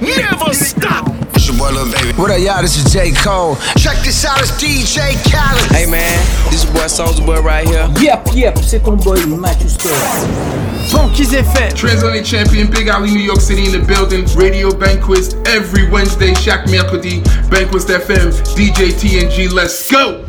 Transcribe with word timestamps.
Never 0.00 0.52
stop. 0.52 1.08
It's 1.34 1.48
your 1.48 1.56
boy 1.56 1.70
Lil 1.70 1.90
Baby. 1.90 2.12
What 2.20 2.30
up, 2.30 2.40
y'all? 2.40 2.60
This 2.60 2.76
is 2.76 2.92
J. 2.92 3.12
Cole. 3.12 3.56
Check 3.78 3.96
this 4.04 4.24
out, 4.24 4.40
it's 4.40 4.50
DJ 4.52 5.14
Khaled. 5.30 5.72
Hey 5.72 5.90
man, 5.90 6.18
this 6.50 6.64
your 6.64 6.72
boy 6.74 6.86
Soulja 6.86 7.24
Boy 7.24 7.40
right 7.40 7.66
here. 7.66 7.88
Yep, 8.00 8.28
yep, 8.34 8.58
c'est 8.58 8.80
ton 8.80 8.96
boy 8.96 9.24
Matthew 9.26 9.68
Scott. 9.68 9.92
Funky's 10.90 11.32
FM. 11.32 11.74
Transatlantic 11.74 12.24
champion, 12.26 12.70
Big 12.70 12.88
Alley, 12.88 13.10
New 13.10 13.20
York 13.20 13.40
City 13.40 13.64
in 13.64 13.72
the 13.72 13.84
building. 13.86 14.26
Radio 14.36 14.70
Banquise 14.70 15.34
every 15.46 15.88
Wednesday, 15.90 16.34
chaque 16.34 16.66
mercredi. 16.68 17.22
Banquise 17.48 17.86
FM, 17.86 18.30
DJ 18.54 18.92
TNG, 18.92 19.50
let's 19.50 19.90
go! 19.90 20.26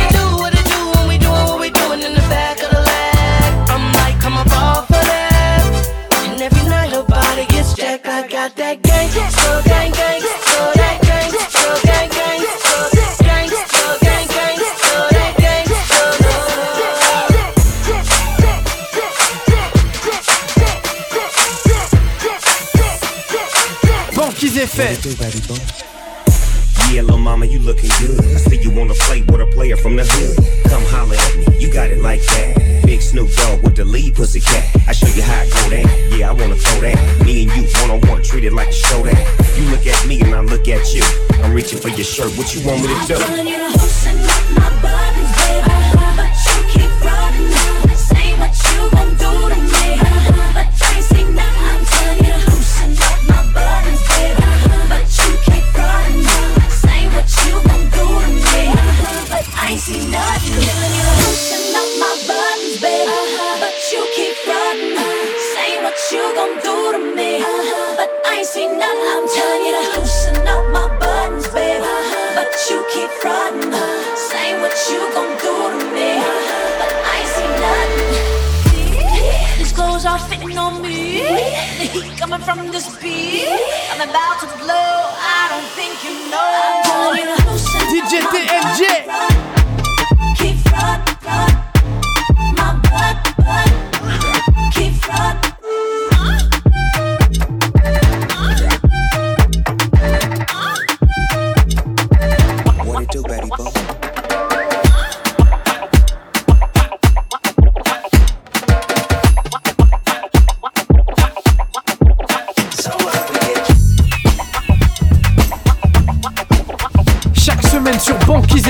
You 0.00 0.08
do 0.18 0.24
what 0.36 0.52
it 0.54 0.66
do 0.66 0.80
when 0.94 1.08
we 1.08 1.18
doing 1.18 1.44
what 1.50 1.60
we 1.60 1.70
doing 1.70 2.02
in 2.02 2.14
the 2.14 2.26
back 2.28 2.62
of 2.62 2.70
the 2.70 2.80
lag. 2.80 3.70
I'm 3.70 3.92
like, 3.92 4.20
come 4.20 4.36
up 4.36 4.50
off 4.52 4.90
of 4.90 5.02
that. 5.10 6.30
And 6.30 6.40
every 6.40 6.68
night 6.68 6.90
her 6.92 7.02
body 7.02 7.46
gets 7.46 7.74
jacked. 7.74 8.06
I 8.06 8.26
got 8.26 8.56
that 8.56 8.82
gang, 8.82 9.10
so 9.30 9.62
gang, 9.64 9.92
gang, 9.92 10.35
Funky's 24.76 25.16
FM. 25.16 26.92
Yeah, 26.92 27.00
little 27.00 27.16
mama, 27.16 27.46
you 27.46 27.60
looking 27.60 27.88
good. 27.98 28.20
I 28.20 28.36
see 28.36 28.58
you 28.58 28.70
wanna 28.70 28.92
play 28.92 29.22
with 29.22 29.40
a 29.40 29.46
player 29.46 29.74
from 29.74 29.96
the 29.96 30.04
hood. 30.04 30.36
Come 30.68 30.84
holler 30.92 31.16
at 31.16 31.36
me, 31.36 31.58
you 31.58 31.72
got 31.72 31.90
it 31.90 32.02
like 32.02 32.20
that. 32.20 32.82
Big 32.84 33.00
Snoop 33.00 33.30
Dogg 33.30 33.62
with 33.62 33.76
the 33.76 33.86
lead 33.86 34.14
pussy 34.16 34.38
cat. 34.38 34.68
I 34.86 34.92
show 34.92 35.08
you 35.08 35.22
how 35.22 35.40
I 35.40 35.48
go 35.48 35.70
down. 35.70 35.88
Yeah, 36.12 36.28
I 36.28 36.32
wanna 36.32 36.56
throw 36.56 36.80
that. 36.82 37.24
Me 37.24 37.44
and 37.44 37.56
you 37.56 37.62
one 37.80 37.90
on 37.90 38.00
one, 38.10 38.22
treat 38.22 38.44
it 38.44 38.52
like 38.52 38.68
a 38.68 38.72
show 38.72 39.02
that. 39.02 39.16
You 39.56 39.64
look 39.70 39.86
at 39.86 40.06
me 40.06 40.20
and 40.20 40.34
I 40.34 40.40
look 40.40 40.68
at 40.68 40.92
you. 40.92 41.02
I'm 41.42 41.54
reaching 41.54 41.78
for 41.78 41.88
your 41.88 42.04
shirt. 42.04 42.36
What 42.36 42.54
you 42.54 42.60
want 42.66 42.82
me 42.82 42.88
to 42.88 43.06
do? 43.06 43.16
Telling 43.16 43.46
you 43.48 43.56
to 43.56 43.68
loosen 43.72 44.18
up 44.28 44.50
my 44.60 44.68
buttons, 44.82 45.32
baby. 45.40 45.65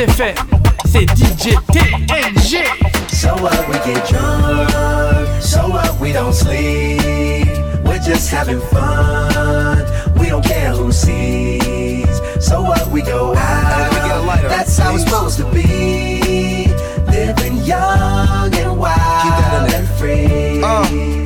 FM, 0.08 0.34
c'est 0.84 1.06
DJ 1.14 1.56
TNG. 1.72 2.64
So 3.08 3.34
what, 3.42 3.68
we 3.68 3.74
get 3.84 4.06
drunk. 4.08 5.42
So 5.42 5.68
what, 5.68 5.98
we 6.00 6.12
don't 6.12 6.32
sleep. 6.32 7.46
We're 7.84 7.98
just 7.98 8.30
having 8.30 8.60
fun. 8.60 9.84
We 10.18 10.28
don't 10.28 10.44
care 10.44 10.72
who 10.72 10.92
sees. 10.92 12.20
So 12.40 12.62
what, 12.62 12.86
we 12.88 13.02
go 13.02 13.34
out. 13.34 14.48
That's 14.48 14.78
how 14.78 14.94
it's 14.94 15.04
supposed 15.04 15.38
to 15.38 15.44
be. 15.52 16.68
Living 17.10 17.56
young 17.64 18.54
and 18.54 18.78
wild 18.78 19.72
and 19.72 19.88
free. 19.98 21.25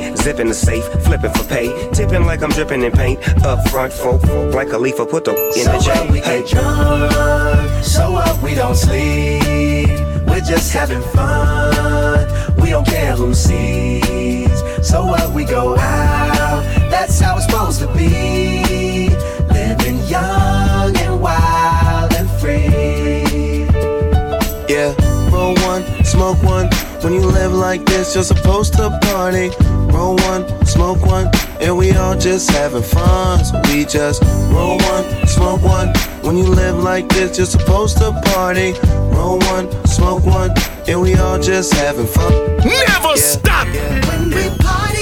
Zipping 0.15 0.47
the 0.47 0.53
safe, 0.53 0.85
flipping 1.03 1.31
for 1.33 1.43
pay. 1.45 1.89
Tipping 1.91 2.25
like 2.25 2.41
I'm 2.43 2.49
dripping 2.51 2.83
in 2.83 2.91
paint. 2.91 3.19
Up 3.43 3.67
front, 3.69 3.93
folk, 3.93 4.23
like 4.53 4.71
a 4.71 4.77
leaf, 4.77 4.97
put 4.97 5.25
the 5.25 5.35
in 5.35 5.51
So 5.53 5.71
the 5.71 5.79
J. 5.79 5.91
what, 5.91 6.11
we 6.11 6.19
get 6.21 6.47
drunk. 6.47 7.83
So 7.83 8.11
what, 8.11 8.41
we 8.41 8.53
don't 8.55 8.75
sleep. 8.75 9.89
We're 10.27 10.41
just 10.41 10.71
having 10.73 11.01
fun. 11.01 12.27
We 12.61 12.69
don't 12.69 12.85
care 12.85 13.15
who 13.15 13.33
sees. 13.33 14.51
So 14.87 15.05
what, 15.05 15.31
we 15.33 15.43
go 15.45 15.77
out. 15.77 16.63
That's 16.89 17.19
how 17.19 17.37
it's 17.37 17.45
supposed 17.45 17.79
to 17.79 17.87
be. 17.93 19.09
Living 19.51 19.99
young 20.07 20.95
and 20.97 21.21
wild 21.21 22.13
and 22.13 22.29
free. 22.39 23.65
Yeah, 24.67 24.95
roll 25.31 25.55
one, 25.65 25.83
smoke 26.05 26.41
one. 26.43 26.69
When 27.03 27.13
you 27.13 27.21
live 27.25 27.51
like 27.51 27.83
this, 27.85 28.13
you're 28.13 28.23
supposed 28.23 28.73
to 28.73 28.89
party. 29.01 29.49
Roll 29.91 30.15
one, 30.17 30.43
smoke 30.67 31.03
one, 31.03 31.31
and 31.59 31.75
we 31.75 31.93
all 31.93 32.15
just 32.15 32.51
having 32.51 32.83
fun. 32.83 33.43
So 33.43 33.59
we 33.69 33.85
just 33.85 34.21
roll 34.53 34.77
one, 34.77 35.27
smoke 35.27 35.63
one. 35.63 35.87
When 36.21 36.37
you 36.37 36.45
live 36.45 36.77
like 36.77 37.09
this, 37.09 37.37
you're 37.37 37.47
supposed 37.47 37.97
to 37.97 38.11
party. 38.25 38.73
Roll 39.15 39.39
one, 39.39 39.65
smoke 39.87 40.23
one, 40.25 40.51
and 40.87 41.01
we 41.01 41.15
all 41.15 41.39
just 41.39 41.73
having 41.73 42.05
fun. 42.05 42.31
Never 42.57 43.17
stop. 43.17 43.65
When 43.65 44.29
we 44.29 44.49
party 44.59 45.00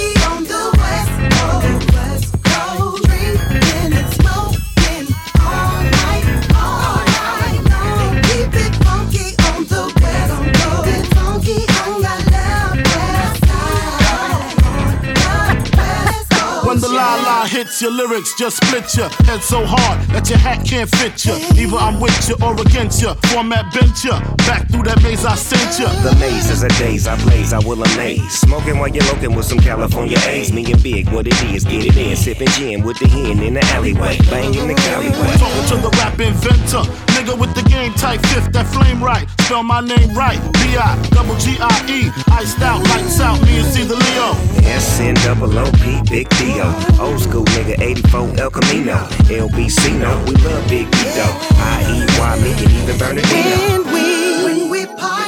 your 17.82 17.92
lyrics, 17.92 18.34
just 18.36 18.58
split 18.58 18.96
your 18.96 19.10
head 19.26 19.42
so 19.42 19.64
hard 19.66 20.02
that 20.10 20.30
your 20.30 20.38
hat 20.40 20.66
can't 20.66 20.90
fit 20.90 21.26
you. 21.26 21.36
Either 21.56 21.78
I'm 21.78 22.00
with 22.00 22.16
you 22.28 22.36
or 22.42 22.54
against 22.60 23.02
you. 23.02 23.14
Format 23.32 23.72
bent 23.74 24.04
you. 24.04 24.12
Back 24.48 24.68
through 24.70 24.84
that 24.84 25.02
maze 25.04 25.24
I 25.26 25.36
sent 25.36 25.80
you. 25.80 25.88
The 26.04 26.16
maze 26.20 26.50
is 26.50 26.64
a 26.64 26.70
daze 26.80 27.08
I 27.08 27.16
blaze, 27.24 27.54
I 27.54 27.60
will 27.60 27.82
amaze. 27.82 28.40
Smoking 28.40 28.80
while 28.80 28.90
you're 28.90 29.06
looking 29.06 29.36
with 29.36 29.46
some 29.46 29.60
California 29.60 30.18
A's. 30.28 30.52
Me 30.52 30.66
and 30.72 30.82
Big, 30.84 31.10
what 31.10 31.28
it 31.28 31.42
is, 31.44 31.64
get 31.64 31.86
it 31.86 31.96
in. 31.96 32.16
Sipping 32.16 32.48
gin 32.50 32.84
with 32.84 33.00
the 33.00 33.08
hen 33.08 33.40
in 33.40 33.54
the 33.54 33.64
alleyway. 33.76 34.18
Banging 34.30 34.68
the 34.68 34.78
alleyway. 34.92 35.32
Talking 35.38 35.66
to 35.72 35.76
the 35.80 35.92
rap 36.00 36.20
inventor. 36.20 36.84
Nigga 37.16 37.40
with 37.40 37.54
the 37.56 37.64
game 37.70 37.94
type 37.94 38.22
fifth, 38.28 38.52
that 38.54 38.68
flame 38.68 39.04
right. 39.04 39.30
Spell 39.42 39.64
my 39.64 39.82
name 39.82 40.14
right. 40.14 40.40
B-I, 40.54 40.96
double 41.12 41.36
G-I-E. 41.38 42.12
Iced 42.32 42.62
out, 42.62 42.84
lights 42.90 43.20
out, 43.20 43.42
me 43.44 43.60
and 43.60 43.68
C 43.68 43.84
the 43.84 43.96
Leo. 43.96 44.59
SN 44.78 45.16
double 45.26 45.58
O-P, 45.58 46.02
Big 46.10 46.30
D-O. 46.30 46.70
Old 47.02 47.20
school 47.20 47.44
nigga, 47.46 47.82
84 47.82 48.34
El 48.38 48.52
Camino. 48.52 48.98
LBC, 49.28 49.98
no, 50.00 50.24
we 50.26 50.36
love 50.44 50.70
Big 50.70 50.90
D-O. 50.92 51.28
I-E-Y, 51.58 52.40
me 52.44 52.52
and 52.52 52.72
even 52.72 52.98
Bernardino. 52.98 53.58
When 53.68 53.94
we, 53.94 54.44
when 54.44 54.70
we 54.70 54.86
party 54.96 55.19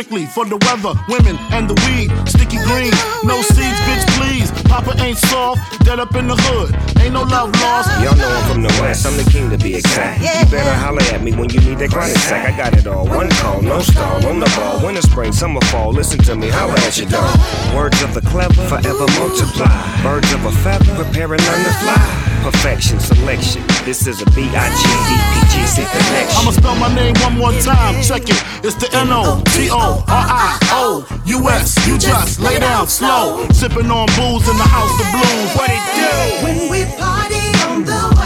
strictly 0.00 0.24
for 0.24 0.46
the 0.46 0.56
weather, 0.64 0.96
women, 1.08 1.36
and 1.52 1.68
the 1.68 1.76
weed. 1.84 2.08
Sticky 2.26 2.56
green, 2.64 2.92
no 3.22 3.42
seeds, 3.42 3.80
bitch, 3.84 4.04
please. 4.16 4.50
Papa 4.64 4.96
ain't 5.04 5.18
soft, 5.18 5.60
dead 5.84 6.00
up 6.00 6.14
in 6.14 6.26
the 6.26 6.36
hood. 6.36 6.72
Ain't 7.02 7.12
no 7.12 7.22
love 7.22 7.52
lost. 7.60 7.90
Y'all 8.00 8.16
know 8.16 8.28
I'm 8.28 8.50
from 8.50 8.62
the 8.62 8.72
west, 8.80 9.04
I'm 9.04 9.16
the 9.18 9.28
king 9.30 9.50
to 9.50 9.58
be 9.58 9.74
exact. 9.76 10.22
You 10.22 10.50
better 10.50 10.72
holler 10.72 11.02
at 11.12 11.22
me 11.22 11.32
when 11.32 11.50
you 11.50 11.60
need 11.60 11.78
that 11.80 11.90
chronic 11.90 12.16
sack. 12.16 12.48
I 12.48 12.56
got 12.56 12.72
it 12.78 12.86
all. 12.86 13.06
One 13.08 13.28
call, 13.44 13.60
no 13.60 13.80
stall, 13.80 14.24
on 14.26 14.40
the 14.40 14.50
ball. 14.56 14.82
Winter, 14.84 15.02
spring, 15.02 15.32
summer, 15.32 15.60
fall. 15.68 15.92
Listen 15.92 16.18
to 16.20 16.34
me, 16.34 16.48
holler 16.48 16.80
at 16.80 16.96
your 16.96 17.10
dog. 17.10 17.36
Words 17.76 18.00
of 18.00 18.14
the 18.14 18.22
clever, 18.22 18.54
forever 18.72 19.06
multiply. 19.20 20.02
Birds 20.02 20.32
of 20.32 20.46
a 20.46 20.52
feather, 20.64 20.94
prepare 20.94 21.34
and 21.34 21.42
learn 21.44 21.64
to 21.64 21.72
fly. 21.84 22.29
Perfection, 22.42 22.98
selection. 22.98 23.62
This 23.84 24.06
is 24.06 24.22
a 24.22 24.26
B-I-G-D-P-G-C 24.32 25.76
connection. 25.84 26.36
I'ma 26.40 26.50
spell 26.52 26.74
my 26.76 26.92
name 26.94 27.14
one 27.20 27.36
more 27.36 27.52
time. 27.60 28.02
Check 28.02 28.22
it. 28.22 28.42
It's 28.64 28.74
the 28.76 28.88
N 28.96 29.08
O 29.10 29.42
T 29.52 29.68
O 29.70 29.76
R 29.76 30.04
I 30.08 30.58
O 30.72 31.06
U 31.26 31.48
S. 31.50 31.86
You 31.86 31.98
just 31.98 32.40
lay 32.40 32.58
down 32.58 32.88
slow. 32.88 33.46
Sipping 33.52 33.90
on 33.90 34.06
booze 34.16 34.48
in 34.48 34.56
the 34.56 34.64
house 34.64 34.90
of 35.00 35.06
blues. 35.12 35.54
What 35.54 35.70
it 35.70 35.84
do? 35.94 36.08
When 36.44 36.70
we 36.70 36.84
party 36.96 37.44
on 37.68 37.84
the 37.84 38.19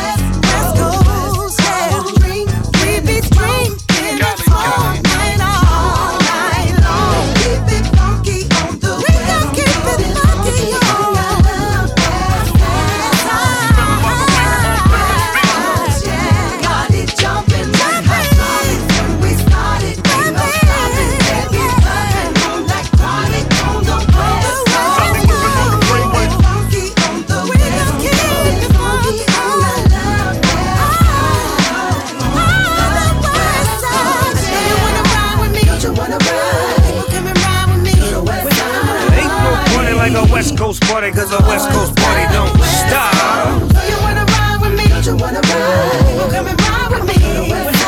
West 41.05 41.17
Coast 41.17 41.27
party, 41.27 41.29
cause 41.29 41.33
a 41.33 41.49
West 41.49 41.69
Coast 41.71 41.97
party 41.97 42.33
don't 42.33 42.49
stop. 42.65 43.61
You 43.61 43.97
wanna 44.01 44.25
ride 44.25 44.59
with 44.62 44.73
me? 44.73 44.89
Don't 44.89 45.05
you 45.05 45.17
wanna 45.17 45.41
ride? 45.41 46.01
People 46.09 46.31
come 46.33 46.47
and 46.47 46.61
ride 46.61 46.89
with 46.91 47.05
me. 47.05 47.21
The 47.21 47.45
West. 47.53 47.85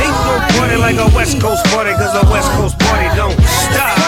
Ain't 0.00 0.16
no 0.24 0.34
party 0.56 0.76
like 0.76 0.96
a 0.96 1.14
West 1.14 1.40
Coast 1.42 1.64
party, 1.66 1.92
cause 1.92 2.14
a 2.16 2.24
West 2.32 2.50
Coast 2.52 2.78
party 2.78 3.16
don't 3.16 3.38
stop. 3.44 3.98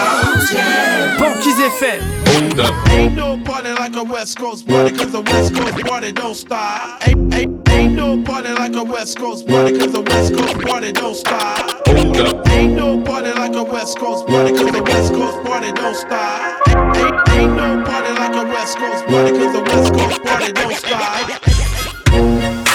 Banquise 1.19 1.59
FM. 1.77 2.01
Hold 2.27 2.59
up. 2.59 2.89
Ain't 2.89 3.15
no 3.15 3.37
party 3.45 3.71
like 3.73 3.95
a 3.95 4.03
West 4.03 4.39
Coast 4.39 4.67
party, 4.67 4.97
cause 4.97 5.11
the 5.11 5.21
West 5.21 5.53
Coast 5.53 5.85
party 5.85 6.11
don't 6.11 6.33
stop. 6.33 7.07
Ain't, 7.07 7.33
ain't, 7.35 7.69
ain't 7.69 7.93
no 7.93 8.23
party 8.23 8.49
like 8.53 8.75
a 8.75 8.83
West 8.83 9.19
Coast 9.19 9.47
party, 9.47 9.77
cause 9.77 9.91
the 9.91 10.01
West 10.01 10.33
Coast 10.33 10.59
party 10.61 10.91
don't 10.93 11.15
stop. 11.15 11.87
Hold 11.87 12.17
up. 12.17 12.49
Ain't 12.49 12.73
no 12.73 12.99
party 13.01 13.31
like 13.33 13.55
a 13.55 13.63
West 13.63 13.99
Coast 13.99 14.25
party, 14.25 14.51
cause 14.51 14.71
the 14.71 14.81
West 14.81 15.13
Coast 15.13 15.43
party 15.45 15.71
don't 15.73 15.95
stop. 15.95 16.67
Ain't, 16.67 16.97
ain't, 16.97 17.26
ain't 17.47 17.55
no 17.55 17.83
party 17.83 18.13
like 18.13 18.35
a 18.35 18.45
West 18.45 18.77
Coast 18.77 19.05
party, 19.05 19.31
cause 19.31 19.53
the 19.53 19.61
West 19.61 19.93
Coast 19.93 20.23
party 20.23 20.51
don't 20.51 20.73
stop. 20.75 21.29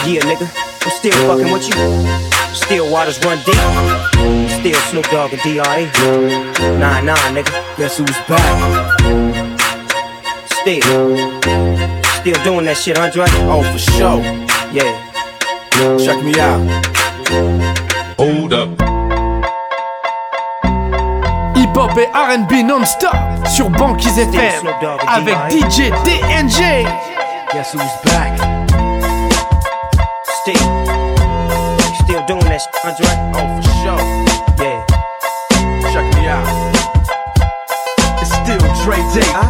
Yeah, 0.07 0.23
nigga, 0.23 0.47
I'm 0.85 0.91
still 0.91 1.13
fucking 1.29 1.53
with 1.53 1.69
you. 1.69 1.75
Still 2.55 2.91
waters 2.91 3.23
run 3.25 3.39
deep. 3.45 3.55
Still 4.61 4.81
Snoop 4.91 5.07
Dogg 5.11 5.33
and 5.33 5.43
D.R.E. 5.43 5.85
Nah, 6.79 7.01
nah, 7.01 7.17
nigga. 7.31 7.53
Guess 7.77 7.99
who's 7.99 8.19
back? 8.29 9.01
Still. 10.61 10.83
Still 12.21 12.45
doing 12.45 12.67
that 12.67 12.77
shit, 12.77 12.99
Andre? 12.99 13.25
Oh, 13.49 13.63
for 13.73 13.79
sure. 13.79 14.23
Yeah. 14.73 14.93
Check 15.99 16.23
me 16.25 16.39
out. 16.39 16.63
Hold 18.19 18.53
up. 18.53 19.02
Hip-hop 21.73 21.97
et 21.97 22.11
R&B 22.13 22.67
non-stop 22.67 23.17
sur 23.47 23.71
Banquise 23.71 24.19
FM 24.19 24.61
Snoop 24.61 24.75
Dogg 24.83 25.01
et 25.03 25.09
avec 25.09 25.35
D.I. 25.49 25.61
DJ 25.63 25.91
TNG. 26.05 26.87
Guess 27.51 27.73
who's 27.73 27.83
back? 28.05 28.37
Still. 30.43 30.55
Still 32.05 32.21
doing 32.27 32.45
that 32.45 32.61
shit, 32.61 32.75
Andre? 32.85 33.07
Oh, 33.33 33.57
for 33.57 33.65
sure. 33.81 33.97
Yeah. 34.59 34.85
Check 35.93 36.15
me 36.15 36.29
out. 36.29 36.47
It's 38.21 38.33
still 38.35 38.59
Dre 38.85 38.97
Day, 39.15 39.27
ah. 39.33 39.49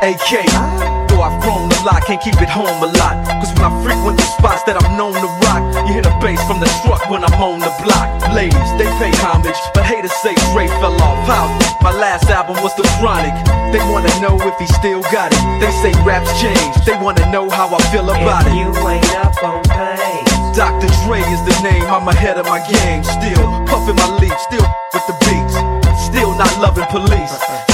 AK. 0.00 0.46
Ah. 0.50 1.06
Though 1.08 1.22
I've 1.22 1.42
grown 1.42 1.72
a 1.72 1.84
lot, 1.84 2.04
can't 2.06 2.22
keep 2.22 2.40
it 2.40 2.48
home 2.48 2.68
a 2.68 2.86
lot. 2.98 3.26
Cause 3.42 3.52
when 3.54 3.64
I 3.64 3.82
frequent 3.82 4.18
the 4.18 4.24
spots 4.38 4.62
that 4.64 4.80
I'm 4.80 4.96
known 4.96 5.14
to 5.14 5.26
rock, 5.42 5.73
you 5.86 5.92
hear 5.92 6.02
the 6.02 6.14
bass 6.20 6.40
from 6.48 6.60
the 6.60 6.70
truck 6.82 7.08
when 7.10 7.24
I'm 7.24 7.36
on 7.40 7.60
the 7.60 7.72
block. 7.84 8.08
Ladies, 8.32 8.70
they 8.80 8.88
pay 8.96 9.12
homage, 9.20 9.56
but 9.74 9.84
haters 9.84 10.12
say 10.24 10.34
Dre 10.52 10.66
fell 10.80 10.96
off. 11.02 11.20
How? 11.28 11.46
My 11.82 11.92
last 11.92 12.30
album 12.30 12.56
was 12.62 12.74
The 12.76 12.84
Chronic. 12.96 13.34
They 13.72 13.82
wanna 13.92 14.12
know 14.20 14.40
if 14.40 14.56
he 14.58 14.66
still 14.80 15.02
got 15.12 15.32
it. 15.32 15.42
They 15.60 15.70
say 15.84 15.92
raps 16.04 16.32
change, 16.40 16.74
they 16.86 16.96
wanna 16.96 17.28
know 17.30 17.50
how 17.50 17.68
I 17.68 17.80
feel 17.92 18.08
about 18.08 18.46
it. 18.46 18.54
You 18.56 18.72
ain't 18.88 19.04
up 19.20 19.36
on 19.44 19.62
pain. 19.68 20.24
Dr. 20.54 20.88
Dre 21.04 21.20
is 21.20 21.42
the 21.44 21.56
name, 21.62 21.84
I'm 21.90 22.08
ahead 22.08 22.38
of 22.38 22.46
my 22.46 22.62
game. 22.64 23.02
Still 23.04 23.44
puffing 23.66 23.96
my 23.96 24.08
leaf, 24.18 24.38
still 24.40 24.66
with 24.94 25.06
the 25.06 25.16
beats. 25.26 25.54
Still 26.06 26.36
not 26.38 26.52
loving 26.60 26.86
police. 26.88 27.73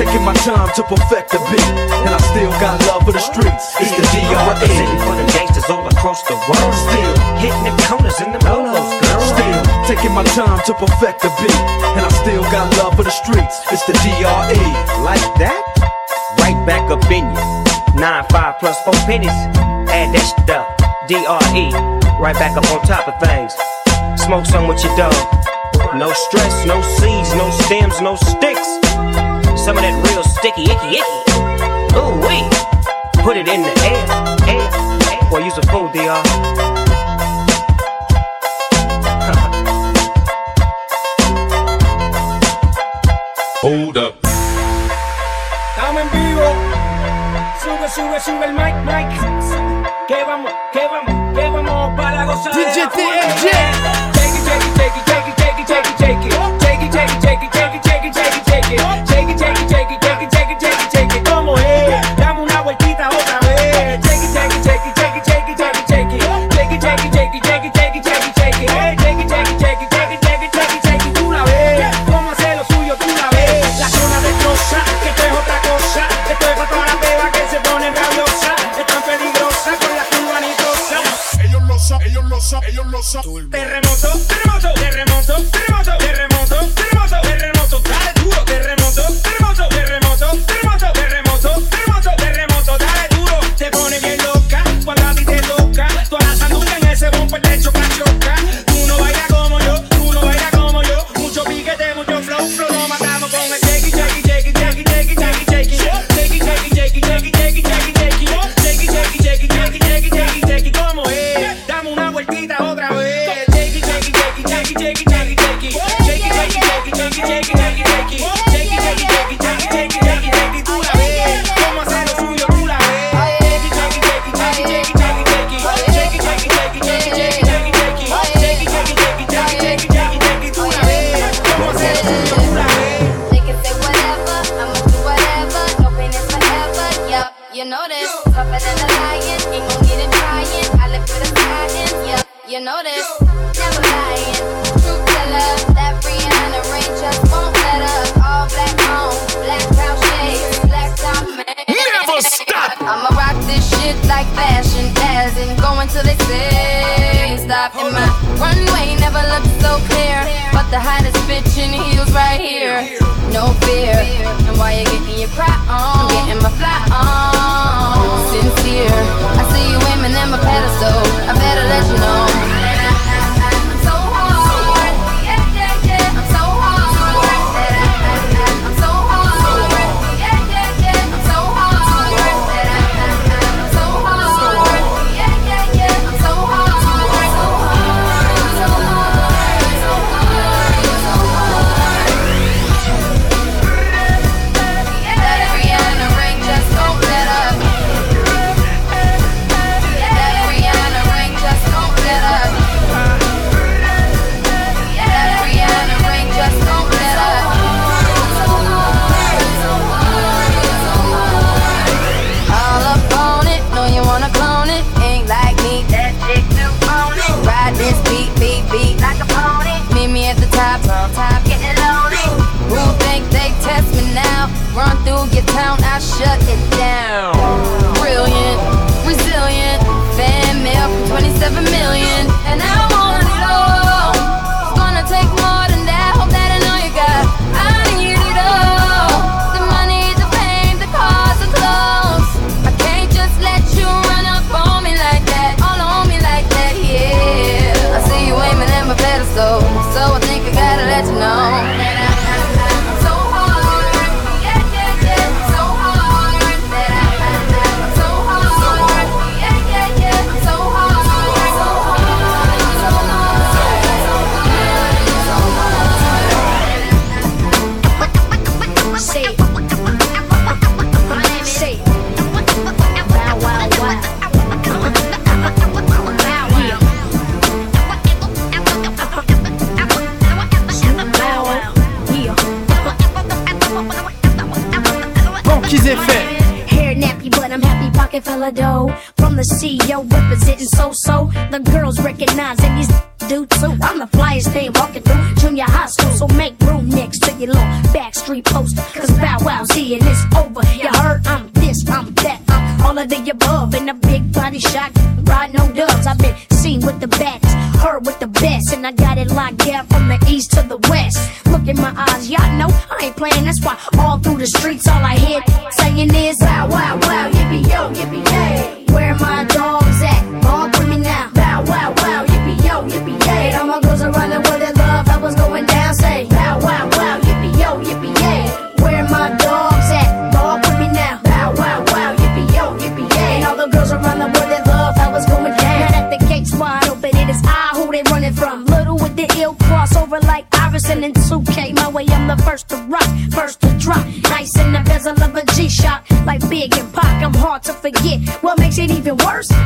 taking 0.00 0.24
my 0.24 0.32
time 0.48 0.72
to 0.72 0.82
perfect 0.88 1.28
the 1.28 1.40
beat, 1.52 1.70
and 2.08 2.08
I 2.08 2.20
still 2.32 2.48
got 2.56 2.80
love 2.88 3.04
for 3.04 3.12
the 3.12 3.20
streets. 3.20 3.76
It's 3.76 3.92
the 3.92 4.00
I'm 4.32 4.48
representing 4.48 5.00
for 5.04 5.12
the 5.12 5.28
gangsters 5.28 5.68
all 5.68 5.84
across 5.84 6.24
the 6.24 6.40
world. 6.48 6.72
Still, 6.88 7.14
Hitting 7.36 7.64
them 7.68 7.76
corners 7.84 8.16
and 8.24 8.32
them 8.32 8.40
lolos, 8.48 8.88
girl. 8.96 9.20
still 9.20 9.60
taking 9.84 10.16
my 10.16 10.24
time 10.32 10.56
to 10.64 10.72
perfect 10.72 11.20
the 11.20 11.28
beat, 11.36 11.60
and 11.92 12.00
I 12.00 12.10
still 12.24 12.40
got 12.48 12.72
love 12.80 12.96
for 12.96 13.04
the 13.04 13.12
streets. 13.12 13.60
It's 13.68 13.84
the 13.84 13.92
DRE. 14.00 14.64
Like 15.04 15.26
that? 15.36 15.60
Right 16.40 16.56
back 16.64 16.88
up 16.88 17.04
in 17.12 17.28
you. 17.28 17.44
Nine, 18.00 18.24
five 18.32 18.56
plus 18.58 18.80
four 18.88 18.96
pennies. 19.04 19.36
Add 19.92 20.16
that 20.16 20.24
shit 20.24 20.48
up. 20.48 20.80
D-R-E. 21.12 21.76
Right 22.16 22.36
back 22.40 22.56
up 22.56 22.64
on 22.72 22.80
top 22.88 23.04
of 23.04 23.20
things. 23.20 23.52
Smoke 24.24 24.46
some 24.46 24.64
with 24.66 24.80
your 24.80 24.96
dog. 24.96 25.12
No 25.92 26.08
stress, 26.12 26.64
no 26.64 26.80
seeds, 26.80 27.34
no 27.36 27.50
stems, 27.50 28.00
no 28.00 28.16
sticks. 28.16 28.79
Some 29.60 29.76
of 29.76 29.84
that 29.84 29.92
real 30.08 30.24
sticky, 30.24 30.72
icky, 30.72 30.96
icky. 30.96 31.04
Ooh, 31.92 32.16
wee. 32.24 32.40
Put 33.22 33.36
it 33.36 33.44
in 33.46 33.60
the 33.60 33.68
air, 33.84 34.00
air, 34.48 34.56
air. 34.56 35.20
Boy, 35.28 35.44
you's 35.44 35.52
a 35.58 35.62
fool, 35.68 35.90
DR. 35.92 36.00
Hold 43.60 43.98
up. 43.98 44.14
Estamos 45.76 46.02
en 46.02 46.10
vivo. 46.16 46.54
Sube, 47.60 47.84
sube, 47.92 48.16
sube 48.18 48.46
el 48.46 48.54
mic, 48.54 48.74
mic. 48.88 49.10
Que 50.08 50.24
vamos, 50.24 50.50
que 50.72 50.86
vamos, 50.88 51.12
que 51.36 51.50
vamos 51.50 51.92
para 52.00 52.24
gozar. 52.24 52.54
DJ 52.54 52.86
TNG. 52.88 54.19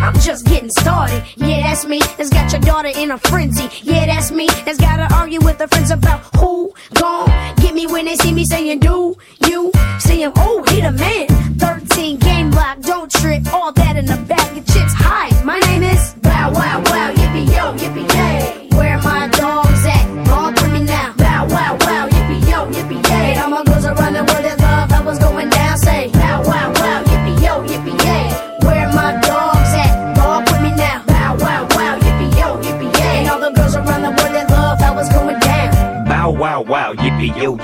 I'm 0.04 0.20
just 0.20 0.44
getting 0.44 0.68
started. 0.68 1.24
Yeah, 1.36 1.62
that's 1.62 1.86
me. 1.86 1.98
That's 2.18 2.28
got 2.28 2.52
your 2.52 2.60
daughter 2.60 2.90
in 2.94 3.10
a 3.10 3.16
frenzy. 3.16 3.70
Yeah, 3.82 4.04
that's 4.04 4.30
me. 4.30 4.48
That's 4.66 4.78
gotta 4.78 5.12
argue 5.14 5.40
with 5.40 5.58
her 5.60 5.66
friends 5.66 5.90
about 5.90 6.20
who 6.36 6.74
gon' 7.00 7.26
get 7.56 7.74
me 7.74 7.86
when 7.86 8.04
they 8.04 8.16
see 8.16 8.32
me 8.32 8.44
saying 8.44 8.80
do 8.80 8.93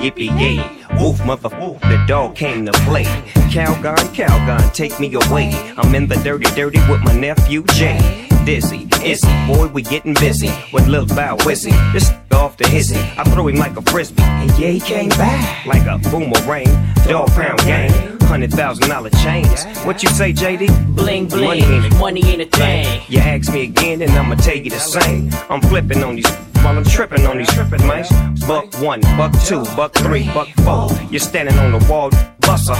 yippee 0.01 0.31
yay. 0.39 0.59
Woof, 0.99 1.23
mother 1.25 1.49
woof, 1.59 1.79
the 1.81 2.03
dog 2.07 2.35
came 2.35 2.65
to 2.65 2.71
play. 2.89 3.05
Calgon, 3.53 3.95
Calgon, 4.15 4.73
take 4.73 4.99
me 4.99 5.13
away. 5.13 5.51
I'm 5.77 5.93
in 5.93 6.07
the 6.07 6.15
dirty, 6.15 6.49
dirty 6.55 6.79
with 6.89 7.01
my 7.01 7.13
nephew 7.13 7.63
Jay. 7.73 8.27
Dizzy, 8.45 8.87
Izzy, 9.03 9.27
boy, 9.45 9.67
we 9.67 9.83
getting 9.83 10.15
busy 10.15 10.51
with 10.73 10.87
Lil 10.87 11.05
Bow 11.05 11.37
Wizzy. 11.37 11.71
This 11.93 12.11
off 12.31 12.57
the 12.57 12.67
hizzy, 12.67 12.99
I 13.17 13.23
throw 13.25 13.47
him 13.47 13.57
like 13.57 13.77
a 13.77 13.83
frisbee, 13.83 14.23
and 14.23 14.49
yeah, 14.57 14.69
he 14.69 14.79
came 14.79 15.09
back 15.09 15.65
like 15.67 15.85
a 15.85 15.99
boomerang. 16.09 16.65
Dog 17.07 17.29
pound 17.29 17.59
gang, 17.59 17.91
hundred 18.21 18.51
thousand 18.51 18.89
dollar 18.89 19.11
chains. 19.11 19.65
What 19.85 20.01
you 20.01 20.09
say, 20.09 20.33
JD? 20.33 20.95
Bling 20.95 21.27
bling, 21.27 21.45
Money 21.45 21.61
ain't 21.61 21.93
a 21.93 21.97
money 21.97 22.25
ain't 22.25 22.41
a 22.41 22.45
thing. 22.45 23.03
You 23.09 23.19
ask 23.19 23.53
me 23.53 23.63
again, 23.63 24.01
and 24.01 24.11
I'ma 24.11 24.35
tell 24.35 24.57
you 24.57 24.71
the 24.71 24.79
same. 24.79 25.29
I'm 25.49 25.61
flipping 25.61 26.03
on 26.03 26.15
these 26.15 26.31
while 26.63 26.77
I'm 26.77 26.83
tripping 26.83 27.25
on 27.25 27.37
these 27.37 27.51
tripping 27.53 27.85
mice. 27.85 28.11
Buck 28.47 28.73
one, 28.81 29.01
buck 29.17 29.33
two, 29.45 29.63
buck 29.75 29.93
three, 29.93 30.25
buck 30.33 30.47
four. 30.63 30.89
You're 31.09 31.19
standing 31.19 31.57
on 31.57 31.71
the 31.77 31.85
wall, 31.87 32.09
buster. 32.41 32.75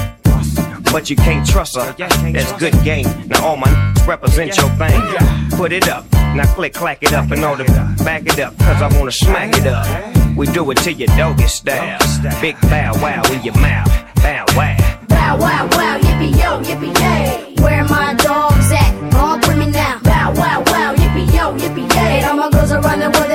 But 0.91 1.09
you 1.09 1.15
can't 1.15 1.47
trust 1.47 1.75
her. 1.77 1.93
That's 1.93 2.51
good 2.53 2.73
game. 2.83 3.07
Now 3.27 3.45
all 3.45 3.57
my 3.57 3.69
n- 3.69 3.93
represent 4.07 4.57
your 4.57 4.69
thing. 4.71 4.99
Put 5.51 5.71
it 5.71 5.87
up. 5.87 6.05
Now 6.35 6.53
click, 6.53 6.73
clack 6.73 7.01
it 7.01 7.13
up 7.13 7.31
and 7.31 7.43
all 7.45 7.55
the 7.55 7.63
back 8.03 8.25
it 8.25 8.39
up. 8.39 8.57
Cause 8.59 8.81
I 8.81 8.97
wanna 8.97 9.11
smack 9.11 9.55
it 9.57 9.67
up. 9.67 9.85
We 10.35 10.47
do 10.47 10.69
it 10.71 10.77
to 10.79 10.91
your 10.91 11.07
doggy 11.17 11.47
style. 11.47 11.99
Big 12.41 12.59
bow 12.61 12.93
wow 13.01 13.21
in 13.31 13.41
your 13.43 13.55
mouth. 13.55 13.87
Bow 14.15 14.45
wow. 14.55 14.77
Bow 15.07 15.37
wow 15.39 15.67
wow, 15.71 15.97
yippee 15.99 16.31
yo, 16.41 16.61
yippee 16.61 16.97
yay. 16.99 17.55
Where 17.61 17.83
my 17.85 18.13
dogs 18.15 18.71
at? 18.71 19.13
All 19.15 19.39
for 19.39 19.55
me 19.55 19.67
now. 19.71 19.99
Bow 20.03 20.33
wow 20.35 20.63
wow, 20.67 20.95
yippee 20.95 21.33
yo, 21.33 21.53
yippee 21.57 21.89
yay. 21.95 22.19
And 22.19 22.25
all 22.25 22.35
my 22.37 22.49
girls 22.49 22.71
around 22.71 22.99
the 22.99 23.09
world 23.17 23.31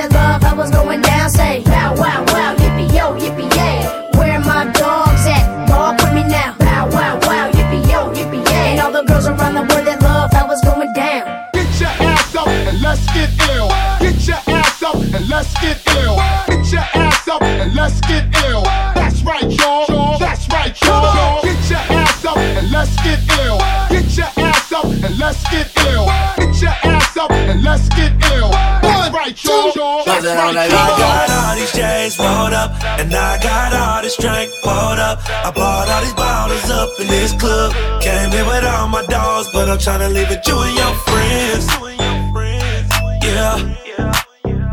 y'all. 30.55 30.63
I 30.63 30.97
got 30.97 31.29
all 31.29 31.55
these 31.55 31.71
chains 31.71 32.17
rolled 32.19 32.53
up, 32.53 32.71
and 32.99 33.13
I 33.13 33.39
got 33.41 33.73
all 33.73 34.01
this 34.01 34.15
drink 34.17 34.51
poured 34.63 34.99
up. 34.99 35.19
I 35.29 35.51
bought 35.51 35.89
all 35.89 36.01
these 36.01 36.13
bottles 36.13 36.69
up 36.69 36.89
in 36.99 37.07
this 37.07 37.33
club. 37.33 37.73
Came 38.01 38.31
in 38.31 38.45
with 38.45 38.63
all 38.63 38.87
my 38.87 39.03
dogs, 39.05 39.49
but 39.53 39.69
I'm 39.69 39.77
tryna 39.77 40.13
leave 40.13 40.29
with 40.29 40.47
you 40.47 40.57
and 40.59 40.75
your 40.77 40.93
friends. 41.07 41.67
Yeah, 43.23 43.57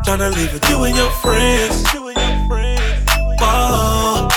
tryna 0.05 0.35
leave 0.37 0.53
with 0.53 0.69
you 0.71 0.85
and 0.85 0.97
your 0.97 1.11
friends. 1.23 1.85
Whoa. 3.41 4.29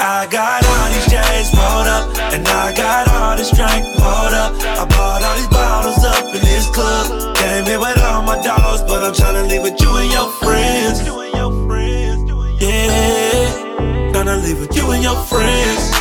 I 0.00 0.26
got 0.30 0.64
all 0.66 0.88
these 0.90 1.06
chains 1.10 1.50
rolled 1.54 1.86
up, 1.86 2.04
and 2.32 2.48
I 2.48 2.72
got 2.74 3.08
all 3.08 3.36
this 3.36 3.50
drink 3.50 3.84
poured 3.98 4.34
up. 4.34 4.52
I 4.80 4.84
bought 4.88 5.22
all 5.22 5.36
these 5.36 5.48
bottles 5.48 6.04
up 6.04 6.34
in 6.34 6.40
this 6.40 6.66
club. 6.70 7.36
Came 7.36 7.66
in 7.66 7.78
with 7.80 7.98
all 8.02 8.22
my 8.22 8.40
dogs, 8.42 8.82
but 8.82 9.04
I'm 9.04 9.12
tryna 9.12 9.48
leave 9.48 9.62
with 9.62 9.80
you 9.80 9.96
and 9.96 10.10
your 10.10 10.30
friends. 10.40 11.00
Yeah, 12.60 14.12
tryna 14.12 14.42
leave 14.42 14.60
with 14.60 14.74
you 14.76 14.90
and 14.92 15.02
your 15.02 15.16
friends. 15.16 15.92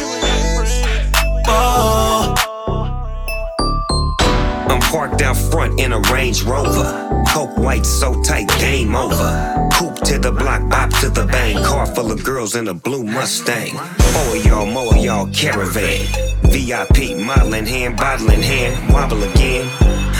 Whoa. 1.47 2.33
I'm 4.69 4.79
parked 4.91 5.21
out 5.21 5.35
front 5.35 5.79
in 5.79 5.91
a 5.91 5.99
Range 5.99 6.43
Rover. 6.43 7.10
Coke 7.31 7.57
white 7.57 7.85
so 7.85 8.21
tight, 8.23 8.49
game 8.59 8.93
over. 8.93 9.69
Coupe 9.73 9.95
to 10.01 10.19
the 10.19 10.33
block, 10.33 10.69
bop 10.69 10.89
to 10.99 11.09
the 11.09 11.25
bang. 11.25 11.63
Car 11.63 11.85
full 11.85 12.11
of 12.11 12.23
girls 12.25 12.55
in 12.55 12.67
a 12.67 12.73
blue 12.73 13.03
Mustang. 13.03 13.71
Four 14.11 14.35
y'all, 14.35 14.65
more 14.65 14.93
y'all 14.97 15.27
caravan. 15.27 16.05
VIP, 16.43 17.17
model 17.17 17.53
in 17.53 17.65
hand, 17.65 17.95
bottle 17.95 18.31
in 18.31 18.41
hand, 18.41 18.93
wobble 18.93 19.23
again. 19.23 19.65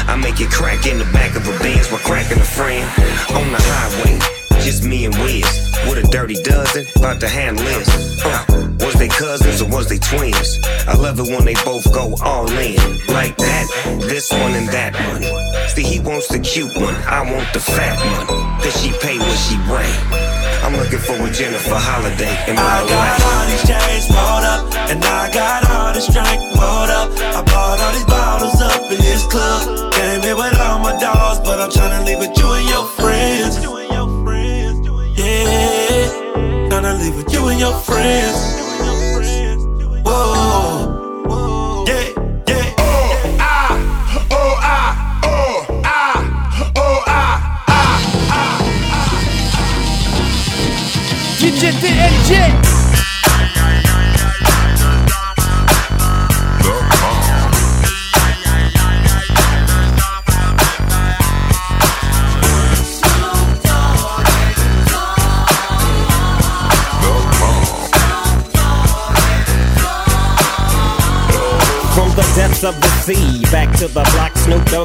I 0.08 0.16
make 0.16 0.40
it 0.40 0.52
crack 0.52 0.86
in 0.86 1.00
the 1.00 1.06
back 1.12 1.36
of 1.36 1.46
a 1.46 1.60
Benz 1.60 1.92
while 1.92 2.00
cracking 2.00 2.40
a 2.40 2.46
friend. 2.46 2.90
On 3.36 3.52
the 3.52 3.60
highway, 3.60 4.18
just 4.62 4.86
me 4.86 5.04
and 5.04 5.16
Wiz. 5.16 5.44
With 5.90 6.06
a 6.06 6.08
dirty 6.12 6.42
dozen, 6.42 6.86
about 6.96 7.20
to 7.20 7.28
handle 7.28 7.66
this. 7.66 8.24
Uh, 8.24 8.71
was 8.92 9.00
they 9.00 9.08
cousins 9.08 9.62
or 9.62 9.70
was 9.70 9.88
they 9.88 9.98
twins? 9.98 10.60
I 10.88 10.96
love 10.96 11.20
it 11.20 11.28
when 11.28 11.46
they 11.46 11.54
both 11.66 11.92
go 11.94 12.16
all 12.22 12.50
in. 12.52 12.76
Like 13.08 13.38
that, 13.38 13.68
this 14.02 14.32
one 14.32 14.54
and 14.54 14.68
that 14.70 14.94
one. 14.96 15.24
See, 15.70 15.84
he 15.84 16.00
wants 16.00 16.28
the 16.28 16.40
cute 16.40 16.76
one, 16.76 16.96
I 17.08 17.22
want 17.22 17.48
the 17.54 17.60
fat 17.60 17.96
one. 18.28 18.28
Cause 18.62 18.76
she 18.82 18.92
pay 19.00 19.18
what 19.18 19.38
she 19.38 19.56
weigh. 19.72 19.96
I'm 20.64 20.76
looking 20.76 21.00
for 21.00 21.16
a 21.16 21.32
Jennifer 21.32 21.76
Holliday 21.76 22.36
in 22.48 22.56
my 22.56 22.62
I 22.62 22.86
got 22.88 22.92
life. 22.92 23.26
all 23.32 23.46
these 23.48 23.66
chains 23.66 24.06
rolled 24.12 24.46
up, 24.46 24.62
and 24.92 25.04
I 25.04 25.32
got 25.32 25.70
all 25.72 25.94
this 25.94 26.08
drink 26.12 26.42
rolled 26.60 26.92
up. 26.92 27.10
I 27.32 27.42
bought 27.44 27.80
all 27.80 27.92
these 27.94 28.06
bottles 28.06 28.62
up 28.62 28.92
in 28.92 29.00
this 29.00 29.26
club. 29.28 29.92
Came 29.94 30.22
here 30.22 30.36
with 30.36 30.60
all 30.60 30.80
my 30.80 30.98
dogs, 31.00 31.40
but 31.40 31.60
I'm 31.60 31.70
tryna 31.72 32.06
leave 32.06 32.20
with 32.20 32.38
you 32.38 32.50
and 32.52 32.68
your 32.70 32.86
friends. 33.00 33.58
Yeah, 35.18 36.08
tryna 36.70 37.00
leave 37.00 37.16
with 37.16 37.32
you 37.34 37.48
and 37.48 37.60
your 37.60 37.74
friends. 37.74 38.61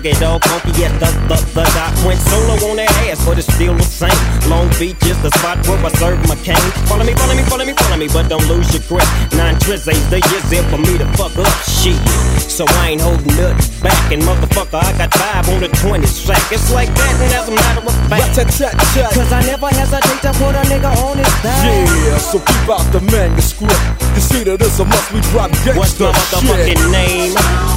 Doggy 0.07 0.21
Dogg, 0.21 0.45
funky 0.45 0.85
at 0.85 0.95
the, 1.03 1.11
the, 1.27 1.35
the 1.51 1.65
dot. 1.75 1.91
Went 2.07 2.21
solo 2.21 2.55
on 2.71 2.77
their 2.77 2.87
ass, 3.11 3.19
but 3.27 3.39
it's 3.39 3.51
still 3.51 3.75
the 3.75 3.83
same. 3.83 4.15
Long 4.47 4.71
Beach 4.79 4.95
is 5.03 5.19
the 5.23 5.35
spot 5.35 5.59
where 5.67 5.83
I 5.83 5.91
serve 5.99 6.23
my 6.31 6.37
cane. 6.47 6.63
Follow 6.87 7.03
me, 7.03 7.11
follow 7.19 7.35
me, 7.35 7.43
follow 7.43 7.65
me, 7.67 7.75
follow 7.75 7.99
me, 7.99 8.07
but 8.07 8.29
don't 8.31 8.47
lose 8.47 8.71
your 8.71 8.87
grip. 8.87 9.09
Nine 9.35 9.59
tris 9.59 9.89
ain't 9.91 9.99
the 10.07 10.23
years 10.31 10.47
in 10.55 10.63
for 10.71 10.79
me 10.79 10.95
to 10.99 11.07
fuck 11.19 11.35
up 11.35 11.51
shit. 11.67 11.99
So 12.47 12.63
I 12.87 12.95
ain't 12.95 13.03
holding 13.03 13.35
nothing 13.35 13.83
back, 13.83 13.99
and 14.15 14.23
motherfucker, 14.23 14.79
I 14.79 14.95
got 14.95 15.11
five 15.11 15.49
on 15.51 15.59
the 15.59 15.71
20 15.75 16.07
sack. 16.07 16.39
It's 16.55 16.71
like 16.71 16.91
that, 16.95 17.15
and 17.19 17.33
as 17.35 17.49
a 17.51 17.55
matter 17.59 17.83
of 17.83 17.97
fact. 18.07 18.31
Cause 18.39 19.33
I 19.33 19.43
never 19.43 19.67
hesitate 19.75 20.23
to 20.23 20.31
put 20.39 20.55
a 20.55 20.63
nigga 20.71 20.95
on 21.03 21.19
his 21.19 21.35
back. 21.43 21.67
Yeah, 21.67 22.19
so 22.23 22.39
keep 22.39 22.71
out 22.71 22.87
the 22.95 23.03
manuscript. 23.11 23.75
You 24.15 24.23
see 24.23 24.45
that 24.47 24.63
it's 24.63 24.79
a 24.79 24.85
must 24.87 25.11
we 25.11 25.21
drop 25.35 25.51
gangsta 25.67 25.77
What's 25.77 25.99
my 25.99 26.15
motherfucking 26.15 26.79
shit. 26.79 26.95
name? 26.95 27.76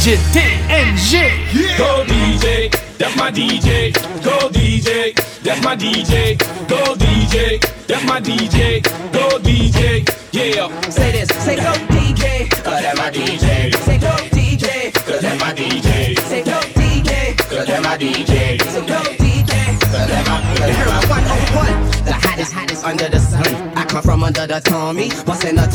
DJ 0.00 0.16
TNG. 0.32 1.12
Yeah. 1.52 1.76
Go 1.76 2.04
DJ, 2.06 2.72
that's 2.96 3.14
my 3.18 3.30
DJ. 3.30 3.92
Go 4.24 4.48
DJ, 4.48 5.14
that's 5.42 5.62
my 5.62 5.76
DJ. 5.76 6.38
Go 6.66 6.94
DJ, 6.94 7.60
that's 7.86 8.04
my 8.06 8.18
DJ. 8.18 8.82
Go 9.12 9.38
DJ, 9.40 10.08
yeah. 10.32 10.80
Say 10.88 11.12
this, 11.12 11.28
say 11.44 11.56
go 11.56 11.72
DJ, 11.92 12.48
cause 12.48 12.80
that's 12.80 12.98
my 12.98 13.10
DJ. 13.10 13.74
Say 13.76 13.98
go 13.98 14.08
DJ, 14.32 14.94
cause 14.94 15.20
that's 15.20 15.38
my 15.38 15.52
DJ. 15.52 16.18
Say 16.20 16.44
go 16.44 16.58
DJ, 16.80 17.36
cause 17.36 17.66
that's 17.66 17.84
my 17.84 17.98
DJ. 17.98 18.62
Say 18.62 18.86
go 18.86 19.00
DJ, 19.20 19.80
cause 19.80 20.08
that's 20.08 20.28
my 20.30 20.40
DJ. 20.40 21.10
One 21.10 21.24
on 21.24 21.40
one, 21.54 22.04
the 22.06 22.12
hottest, 22.14 22.52
hottest 22.54 22.84
under 22.86 23.08
the 23.10 23.18
sun. 23.18 23.44
I 23.76 23.84
come 23.84 24.02
from 24.02 24.24
under 24.24 24.46
the 24.46 24.60
Tommy, 24.60 25.10
bustin' 25.26 25.58
a 25.58 25.66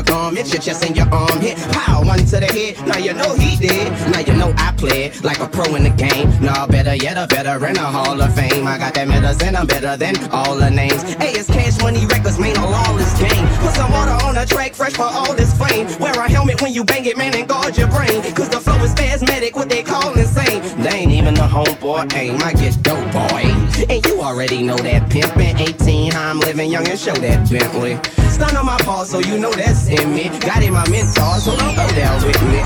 your 0.00 0.16
garment, 0.16 0.46
shit 0.46 0.62
just 0.62 0.84
in 0.84 0.94
your 0.94 1.08
arm 1.12 1.40
hit. 1.40 1.58
Pow, 1.72 2.02
one 2.04 2.18
to 2.18 2.40
the 2.40 2.46
head, 2.46 2.86
now 2.86 2.98
you 2.98 3.12
know 3.12 3.34
he 3.34 3.56
did. 3.56 3.90
Now 4.12 4.20
you 4.20 4.34
know 4.34 4.52
I 4.56 4.72
played 4.76 5.22
like 5.22 5.40
a 5.40 5.46
pro 5.46 5.74
in 5.74 5.84
the 5.84 5.90
game. 5.90 6.28
Nah, 6.40 6.66
better 6.66 6.94
yet, 6.94 7.16
a 7.16 7.26
veteran, 7.26 7.76
a 7.76 7.80
Hall 7.84 8.20
of 8.20 8.34
Fame. 8.34 8.66
I 8.66 8.78
got 8.78 8.94
that 8.94 9.08
medicine, 9.08 9.56
I'm 9.56 9.66
better 9.66 9.96
than 9.96 10.16
all 10.30 10.56
the 10.56 10.70
names. 10.70 11.02
Hey, 11.14 11.32
it's 11.32 11.48
Cash 11.48 11.78
Money 11.82 12.06
Records, 12.06 12.38
man, 12.38 12.56
a 12.56 12.66
lawless 12.68 13.12
game. 13.18 13.46
Put 13.60 13.74
some 13.74 13.92
water 13.92 14.16
on 14.24 14.34
the 14.34 14.46
track, 14.46 14.74
fresh 14.74 14.94
for 14.94 15.04
all 15.04 15.34
this 15.34 15.52
fame. 15.58 15.86
Wear 15.98 16.12
a 16.12 16.28
helmet 16.28 16.62
when 16.62 16.72
you 16.72 16.84
bang 16.84 17.04
it, 17.04 17.16
man, 17.16 17.34
and 17.34 17.48
guard 17.48 17.76
your 17.76 17.88
brain. 17.88 18.22
Cause 18.34 18.48
the 18.48 18.60
flow 18.60 18.78
is 18.82 18.92
spasmodic, 18.92 19.56
what 19.56 19.68
they 19.68 19.82
call 19.82 20.16
insane. 20.18 20.62
They 20.82 20.90
ain't 20.90 21.12
even 21.12 21.34
the 21.34 21.48
homeboy 21.48 22.14
aim, 22.14 22.40
I 22.42 22.52
get 22.52 22.82
dope, 22.82 23.12
boy. 23.12 23.42
And 23.88 24.04
you 24.06 24.20
already 24.22 24.62
know 24.62 24.76
that 24.76 25.10
pimpin' 25.10 25.60
18, 25.60 26.12
how 26.12 26.30
I'm 26.30 26.40
living 26.40 26.70
young 26.70 26.88
and 26.88 26.98
show 26.98 27.14
that 27.14 27.50
Bentley 27.50 27.98
none 28.40 28.56
of 28.56 28.64
my 28.64 28.78
fault, 28.78 29.06
so 29.06 29.20
you 29.20 29.38
know 29.38 29.52
that's 29.52 29.86
in 29.88 30.12
me. 30.14 30.28
Got 30.40 30.62
in 30.62 30.72
my 30.72 30.88
mentor, 30.88 31.38
so 31.38 31.54
don't 31.56 31.76
go 31.76 31.86
down 31.94 32.16
with 32.24 32.42
me. 32.48 32.60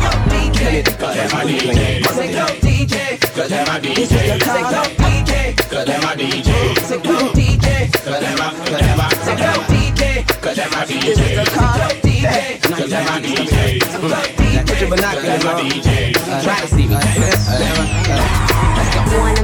Play 0.54 0.78
it, 0.78 0.86
cause 0.98 1.14
that's 1.16 1.32
my 1.34 1.44
DJ. 1.44 2.06
Say 2.06 2.32
go 2.32 2.46
DJ, 2.62 3.20
cause 3.34 3.48
that's 3.50 3.68
my 3.68 3.80
DJ. 3.80 4.06
Say 4.06 4.38
go 4.38 4.82
DJ, 5.02 5.56
cause 5.68 5.86
that's 5.86 6.04
my 6.04 6.14
DJ. 6.14 6.78
Say 6.78 6.98
go 7.02 7.16
DJ, 7.34 7.92
cause 7.92 8.20
that's 8.22 8.38
my, 8.40 8.48
cause 8.54 8.70
that's 8.70 8.96
my. 8.96 9.08
Say 9.26 9.36
go 9.36 9.50
DJ, 9.72 10.02
cause 10.40 10.56
that's 10.56 10.72
my 10.72 10.84
DJ. 10.86 11.14
Say 11.14 11.34
go 11.34 11.42
DJ, 12.06 12.62
cause 12.62 12.90
that's 12.90 13.10
my 13.10 13.18
DJ. 13.20 13.80
Put 14.66 14.80
your 14.80 14.90
binoculars 14.90 15.44
on. 15.44 15.54
Try 16.42 16.60
to 16.60 16.66
see 16.68 16.86
me. 16.86 16.94
Let's 16.94 17.48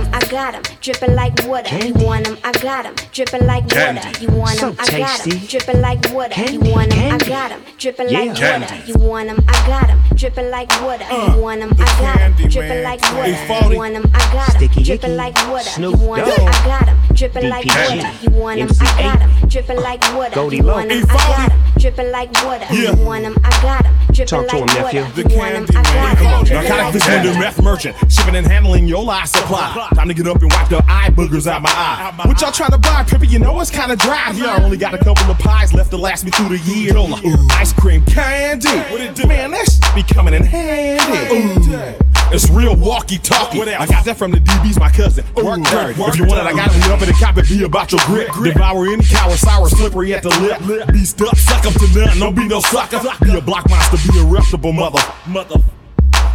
go 0.05 0.10
got 0.31 0.55
'em, 0.55 0.63
dripping 0.81 1.15
like 1.17 1.35
water. 1.47 1.69
Candy. 1.69 1.89
You 1.89 2.07
want 2.07 2.27
'em, 2.29 2.39
I 2.45 2.53
got 2.53 2.87
'em, 2.87 2.95
dripping 3.13 3.47
like 3.47 3.69
Candy. 3.69 4.01
water. 4.01 4.21
You 4.23 4.29
want 4.29 4.63
'em, 4.63 4.77
so 4.77 4.95
I 4.95 4.99
got 4.99 5.27
'em, 5.27 5.39
dripping 5.49 5.81
like 5.83 6.09
water. 6.15 6.35
Candy. 6.35 6.53
You 6.55 6.61
want 6.73 6.93
'em, 6.93 7.15
I 7.15 7.19
got 7.29 7.51
'em, 7.53 7.61
dripping 7.79 8.09
yeah. 8.09 8.21
like 8.21 8.35
Candy. 8.37 8.67
water. 8.67 8.83
You 8.87 8.95
want 8.99 9.29
'em, 9.29 9.39
I 9.49 9.67
got 9.67 9.91
'em, 9.91 9.99
dripping 10.15 10.51
like 10.51 10.71
water. 10.83 11.05
Uh, 11.11 11.35
you 11.35 11.43
want 11.43 11.61
'em, 11.63 11.71
I 11.79 11.85
got 12.01 12.21
'em, 12.21 12.33
dripping 12.49 12.83
like 12.85 13.03
water. 13.13 13.29
You 13.71 13.77
want 13.79 13.95
'em, 13.97 14.05
I 14.15 14.19
got 14.33 14.63
'em, 14.63 14.83
dripping 14.85 15.17
like 15.17 15.37
water. 15.51 15.71
Snoop 15.71 15.99
you 16.01 16.07
want 16.07 16.23
'em, 16.23 16.49
I 16.49 16.53
got 16.71 16.89
'em, 16.89 16.97
dripping 17.15 17.49
like 17.51 17.67
water. 17.67 18.11
You 18.23 18.31
want 18.31 18.61
'em, 18.61 18.69
I 18.81 19.03
got 19.03 19.23
'em, 19.23 19.31
dripping 19.49 19.81
like 19.83 20.05
water. 20.15 20.35
Goldie 20.35 20.63
Loc. 20.63 20.85
I 20.91 21.01
got 21.01 21.51
'em, 21.51 21.63
dripping 21.77 22.11
like 22.13 22.31
water. 22.45 22.67
You 22.71 22.93
want 23.05 23.25
'em, 23.25 23.37
I 23.45 23.51
got 23.63 23.85
'em, 23.85 23.95
dripping 24.13 24.47
like 24.47 24.63
water. 24.85 25.03
You 25.13 25.27
want 25.37 25.55
'em, 25.55 25.67
I 25.75 25.83
got 25.83 26.21
'em. 26.21 26.45
Narcotic 26.51 26.93
vision, 26.93 27.41
ref 27.41 27.59
merchant, 27.61 27.97
shipping 28.09 28.37
and 28.37 28.47
handling 28.47 28.87
your 28.87 29.03
last 29.05 29.35
supply. 29.37 29.73
Time 29.95 30.09
to 30.09 30.15
get 30.15 30.20
up 30.27 30.43
and 30.43 30.51
wipe 30.53 30.69
the 30.69 30.83
eye 30.89 31.11
boogers 31.11 31.47
out 31.47 31.63
my 31.63 31.71
eye. 31.71 32.13
What 32.25 32.41
y'all 32.41 32.53
trying 32.53 32.73
to 32.73 32.79
buy, 32.79 33.05
Pippa? 33.05 33.27
You 33.27 33.39
know 33.39 33.61
it's 33.61 33.71
kinda 33.71 33.97
dry 33.97 34.33
Yeah, 34.35 34.57
I 34.57 34.63
only 34.63 34.77
got 34.77 34.95
a 34.95 34.99
couple 34.99 35.31
of 35.31 35.39
pies 35.39 35.73
left 35.73 35.91
to 35.91 35.97
last 35.97 36.25
me 36.25 36.31
through 36.31 36.57
the 36.57 36.59
year. 36.59 36.97
Ooh, 36.97 37.47
ice 37.53 37.73
cream 37.73 38.05
candy. 38.05 38.69
What 38.91 39.01
it 39.01 39.15
do? 39.15 39.27
Man, 39.27 39.51
that 39.53 39.93
be 39.95 40.03
coming 40.03 40.35
in 40.35 40.45
handy. 40.45 41.35
Ooh. 41.35 41.95
It's 42.33 42.49
real 42.49 42.77
walkie-talkie. 42.77 43.61
I 43.61 43.87
got 43.87 44.05
that 44.05 44.17
from 44.17 44.31
the 44.31 44.39
DBs, 44.39 44.79
my 44.79 44.89
cousin. 44.89 45.25
Work 45.35 45.65
dirty. 45.65 46.01
If 46.01 46.17
you 46.17 46.27
want 46.27 46.39
it, 46.39 46.47
I 46.47 46.53
got 46.53 46.71
it 46.75 46.85
up 46.85 47.03
in 47.03 47.09
the 47.09 47.15
cop 47.15 47.37
and 47.37 47.49
be 47.49 47.65
about 47.65 47.91
your 47.91 48.01
grit. 48.07 48.29
Devour 48.33 48.87
any 48.87 49.03
coward, 49.05 49.39
sour, 49.39 49.69
slippery 49.69 50.15
at 50.15 50.23
the 50.23 50.31
lip. 50.41 50.61
lip. 50.61 50.93
Be 50.93 51.05
stuck, 51.05 51.37
suck 51.37 51.67
up 51.67 51.73
to 51.73 51.89
none. 51.99 52.19
Don't 52.21 52.37
be 52.37 52.47
no 52.47 52.61
sucker. 52.61 53.01
Be 53.25 53.37
a 53.37 53.41
block 53.41 53.69
monster, 53.69 54.13
be 54.13 54.21
a 54.21 54.25
reputable 54.25 54.73
mother. 54.73 55.01
Mother. 55.27 55.57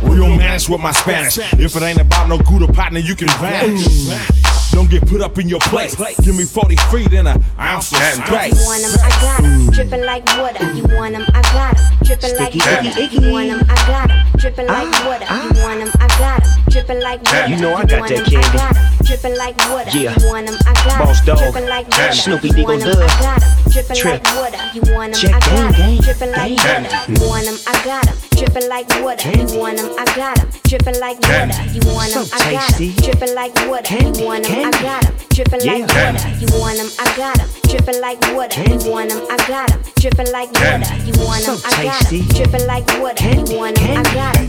Or 0.04 0.16
you'll 0.16 0.36
manage 0.36 0.70
with 0.70 0.82
my 0.82 0.92
Spanish. 0.92 1.38
If 1.38 1.76
it 1.76 1.82
ain't 1.82 2.00
about 2.00 2.28
no 2.30 2.38
good 2.38 2.74
partner, 2.74 3.00
you 3.00 3.16
can 3.16 3.28
vanish. 3.40 4.08
Don't 4.72 4.90
get 4.90 5.08
put 5.08 5.22
up 5.22 5.38
in 5.38 5.48
your 5.48 5.60
place. 5.62 5.96
Give 6.22 6.36
me 6.36 6.44
40 6.44 6.76
feet 6.76 7.14
and 7.14 7.28
a 7.28 7.42
ounce 7.58 7.94
of 7.94 8.00
space. 8.00 8.60
You 8.60 8.66
want 8.66 8.82
them, 8.84 8.92
I 9.02 9.10
got 9.22 9.42
them. 9.42 9.70
Dripping 9.72 10.06
like 10.06 10.26
water. 10.38 10.72
You 10.74 10.84
want 10.96 11.14
them, 11.14 11.26
I 11.34 11.42
got 11.54 11.78
them 11.78 12.05
dripping 12.06 12.38
like 12.38 12.54
water. 12.54 13.02
You 13.02 13.32
want 13.34 13.50
them, 13.50 13.62
I 13.68 13.76
got 13.90 14.08
them. 14.08 14.22
Dripping 14.38 14.68
like 14.68 14.92
water. 15.06 15.26
You 15.26 15.52
want 15.66 15.80
them, 15.82 15.92
I 16.00 16.08
got 16.22 16.44
them. 16.44 16.64
Dripping 16.70 17.02
like 17.02 17.22
water. 17.24 17.48
You 17.48 17.58
know 17.58 17.74
I 17.74 17.86
got 17.86 18.10
that 18.10 18.26
candy. 18.26 19.06
Dripping 19.06 19.38
like 19.38 19.58
water. 19.70 19.90
Yeah. 19.98 20.14
You 20.18 20.28
want 20.30 20.48
them, 20.48 20.58
I 20.66 20.74
got 20.74 20.86
them. 20.86 21.08
Boss 21.08 21.26
dog. 21.26 21.40
Dripping 21.40 21.68
like 21.68 21.88
water. 21.90 22.14
Snoopy 22.14 22.50
Diggle 22.50 22.78
Love. 22.78 23.10
Dripping 23.74 24.04
like 24.06 24.24
water. 24.38 24.62
You 24.74 24.82
want 24.94 25.14
them, 25.18 25.34
I 25.34 25.40
got 25.42 25.74
them. 25.74 25.98
Dripping 26.06 26.32
like 26.32 26.54
water. 26.62 26.94
You 27.10 27.18
want 27.26 27.46
them, 27.46 27.58
I 27.66 27.74
got 27.84 28.06
them. 28.06 28.16
Dripping 28.38 28.70
like 28.70 28.90
water. 29.02 29.30
You 29.34 29.60
want 29.60 29.78
them, 29.78 29.90
I 29.98 30.06
got 30.14 30.36
them. 30.38 30.50
Dripping 30.70 31.00
like 31.02 31.20
water. 31.26 31.58
You 31.74 31.82
want 31.90 32.14
them, 32.14 32.26
I 32.32 32.38
got 32.54 32.70
them. 32.78 32.94
Dripping 33.02 33.34
like 33.34 33.54
water. 33.66 33.98
You 33.98 34.26
want 34.26 34.44
them, 34.46 34.54
I 34.62 34.72
got 34.82 35.02
them. 35.02 35.14
Dripping 35.34 35.66
like 35.66 35.90
water. 35.90 36.30
You 36.38 36.48
want 36.60 36.78
them, 36.78 36.90
I 37.02 37.06
got 37.18 37.38
them 37.38 37.50
dripping 37.68 38.02
like 38.02 38.20
water. 38.34 38.62
You 38.64 38.92
want 38.92 39.10
them, 39.10 39.26
I 39.30 39.38
got 39.48 39.70
them, 39.70 39.82
Drippin' 39.96 40.32
like 40.32 40.52
water. 40.54 40.96
You 41.06 41.14
want 41.24 41.46
them, 41.46 41.58
I 41.66 41.84
got 41.84 42.04
them, 42.10 42.22
Drippin' 42.36 42.68
like 42.68 42.86
water. 43.00 43.30
You 43.30 43.58
want 43.58 43.76
them, 43.76 43.98
I 43.98 44.04
got 44.14 44.36
them. 44.36 44.48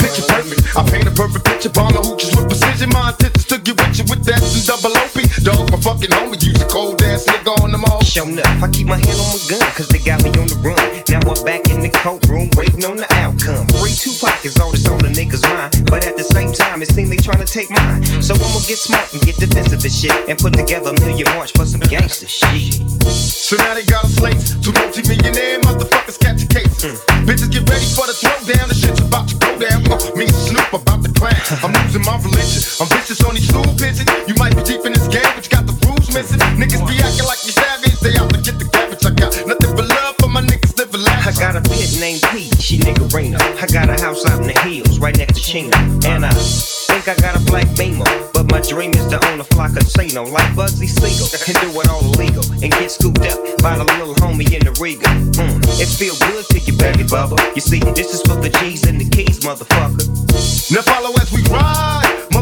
Picture 0.00 0.26
perfect, 0.28 0.76
I 0.76 0.82
paint 0.90 1.08
a 1.08 1.10
perfect 1.10 1.44
picture. 1.44 1.70
Ball 1.70 1.92
the 1.92 2.00
hoochies 2.00 2.36
with 2.36 2.48
precision. 2.48 2.90
My 2.90 3.10
intentions 3.10 3.44
to 3.46 3.58
get 3.58 3.76
with 3.76 3.98
you 3.98 4.04
with 4.08 4.24
that 4.24 4.42
and 4.42 4.64
double 4.66 4.94
OP. 4.96 5.16
Dog, 5.42 5.70
my 5.72 5.78
fucking 5.80 6.10
homie, 6.10 6.42
use 6.42 6.60
a 6.60 6.66
cold 6.66 7.02
ass 7.02 7.24
nigga 7.26 7.52
on 7.62 7.72
the 7.72 7.78
Showing 8.06 8.38
up, 8.38 8.46
I 8.62 8.70
keep 8.70 8.86
my 8.86 8.96
hand 8.96 9.18
on 9.18 9.28
my 9.28 9.40
gun, 9.50 9.66
cause 9.74 9.88
they 9.88 9.98
got 9.98 10.22
me 10.22 10.30
on 10.40 10.48
the 10.48 10.56
run. 10.64 10.78
Now 11.10 11.20
I'm 11.26 11.36
back 11.44 11.68
in 11.68 11.82
the 11.82 11.90
courtroom, 11.90 12.48
waiting 12.56 12.86
on 12.86 12.96
the 12.96 13.04
outcome. 13.20 13.66
Three 13.76 13.92
two 13.92 14.14
pockets, 14.16 14.56
all 14.62 14.70
this 14.70 14.86
on 14.88 15.04
the 15.04 15.12
niggas' 15.12 15.44
mind. 15.44 15.84
But 15.90 16.06
at 16.06 16.16
the 16.16 16.24
same 16.24 16.54
time, 16.54 16.80
it 16.80 16.88
seems 16.88 17.10
they 17.10 17.20
trying 17.20 17.44
to 17.44 17.50
take 17.50 17.68
mine. 17.68 18.00
So 18.22 18.32
I'ma 18.32 18.62
get 18.64 18.80
smart 18.80 19.12
and 19.12 19.20
get 19.20 19.36
defensive 19.36 19.84
and 19.84 19.92
shit. 19.92 20.14
And 20.30 20.38
put 20.38 20.54
together 20.54 20.94
a 20.94 21.00
million 21.04 21.28
march 21.34 21.52
for 21.52 21.66
some 21.66 21.82
gangster 21.82 22.30
shit. 22.30 22.80
So 23.10 23.58
now 23.60 23.74
they 23.74 23.84
got 23.84 24.06
a 24.06 24.08
slate. 24.08 24.40
Two 24.64 24.72
multi-millionaire 24.72 25.60
motherfuckers 25.66 26.16
catch 26.16 26.40
a 26.40 26.48
case. 26.48 26.86
Mm. 26.86 27.26
Bitches 27.28 27.50
get 27.52 27.68
ready 27.68 27.84
for 27.92 28.06
the 28.08 28.16
throwdown. 28.16 28.70
The 28.70 28.78
shit's 28.80 29.02
about 29.02 29.28
to 29.28 29.36
go 29.36 29.50
down. 29.60 29.82
Uh, 29.92 29.98
me 30.16 30.24
and 30.30 30.40
Snoop 30.46 30.72
about 30.72 31.04
to 31.04 31.12
clash. 31.12 31.52
I'm 31.60 31.74
losing 31.84 32.06
my 32.06 32.16
religion. 32.22 32.62
I'm 32.80 32.88
vicious 32.88 33.20
on 33.26 33.34
these 33.36 33.50
stool 33.50 33.66
pigeons. 33.76 34.08
You 34.24 34.38
might 34.40 34.56
be 34.56 34.62
deep 34.64 34.86
in 34.86 34.94
this 34.94 35.04
game, 35.10 35.26
but 35.36 35.44
you 35.44 35.52
got 35.52 35.66
the 35.68 35.76
rules 35.84 36.08
missing. 36.14 36.40
Niggas 36.56 36.80
be 36.88 36.96
acting 37.02 37.28
like 37.28 37.44
you 37.44 37.52
I 38.14 38.28
forget 38.28 38.58
the 38.58 38.68
garbage 38.72 39.04
I 39.04 39.10
got. 39.10 39.34
Nothing 39.46 39.74
but 39.74 39.88
love 39.88 40.14
for 40.20 40.28
my 40.28 40.42
niggas 40.42 40.66
got 41.38 41.56
a 41.56 41.60
pit 41.60 41.96
named 42.00 42.22
P. 42.32 42.48
she 42.58 42.78
niggerina. 42.78 43.38
I 43.60 43.66
got 43.66 43.88
a 43.88 44.00
house 44.00 44.24
out 44.26 44.40
in 44.40 44.46
the 44.48 44.58
hills, 44.60 44.98
right 44.98 45.16
next 45.16 45.34
to 45.34 45.42
Chino. 45.42 45.76
And 46.04 46.24
I 46.24 46.32
think 46.32 47.08
I 47.08 47.14
got 47.20 47.36
a 47.36 47.44
black 47.44 47.68
beamer. 47.76 48.04
But 48.32 48.50
my 48.50 48.60
dream 48.60 48.92
is 48.92 49.06
to 49.08 49.18
own 49.28 49.40
a 49.40 49.44
fly 49.44 49.68
casino 49.68 50.24
like 50.24 50.48
Bugsy 50.56 50.88
Siegel. 50.88 51.28
And 51.46 51.56
do 51.60 51.80
it 51.80 51.88
all 51.88 52.00
illegal. 52.00 52.44
And 52.62 52.72
get 52.72 52.90
scooped 52.90 53.20
up 53.20 53.38
by 53.62 53.76
the 53.76 53.84
little 53.84 54.14
homie 54.16 54.50
in 54.52 54.64
the 54.64 54.76
Riga. 54.80 55.08
Mm, 55.36 55.60
it 55.80 55.88
feel 55.88 56.16
good 56.30 56.44
to 56.46 56.58
you, 56.58 56.76
baby 56.78 57.04
bubba. 57.04 57.36
You 57.54 57.60
see, 57.60 57.80
this 57.80 58.14
is 58.14 58.22
for 58.22 58.36
the 58.40 58.50
G's 58.60 58.86
and 58.86 59.00
the 59.00 59.08
keys, 59.08 59.40
motherfucker. 59.40 60.08
Now 60.72 60.82
follow 60.82 61.12
as 61.20 61.30
we 61.32 61.42
ride 61.52 62.35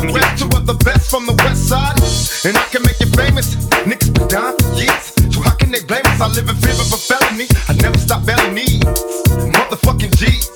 the 0.00 0.12
rap, 0.12 0.38
two 0.38 0.46
of 0.56 0.66
the 0.66 0.74
best 0.84 1.10
from 1.10 1.26
the 1.26 1.34
west 1.44 1.68
side. 1.68 1.98
And 2.46 2.56
I 2.56 2.64
can 2.70 2.82
make 2.82 3.00
you 3.00 3.10
famous. 3.18 3.54
Niggas 3.82 4.14
been 4.14 4.28
down 4.28 4.56
for 4.58 4.70
years. 4.78 5.14
So 5.34 5.42
how 5.42 5.54
can 5.54 5.70
they 5.70 5.82
blame 5.82 6.06
us? 6.06 6.20
I 6.20 6.28
live 6.28 6.48
in 6.48 6.56
fear 6.56 6.78
of 6.78 6.92
a 6.92 6.98
felony. 6.98 7.46
I 7.68 7.72
never 7.74 7.98
stop 7.98 8.24
bailing 8.24 8.54
me. 8.54 8.80
Motherfucking 9.54 10.14
G's. 10.16 10.50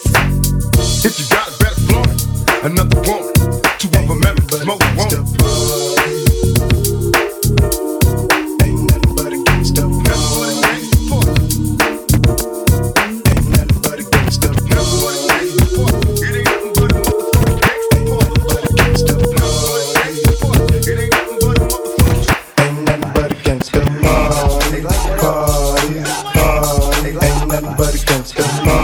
If 1.04 1.18
you 1.18 1.26
got 1.34 1.48
a 1.48 1.54
better 1.58 1.80
flaunt. 1.86 2.22
Another 2.62 3.00
woman, 3.02 3.34
two 3.78 3.90
of 3.98 4.06
them 4.06 4.22
nothing 27.62 27.76
but 27.76 27.94
a 27.94 27.98
party. 28.06 28.32
Party, 28.64 28.81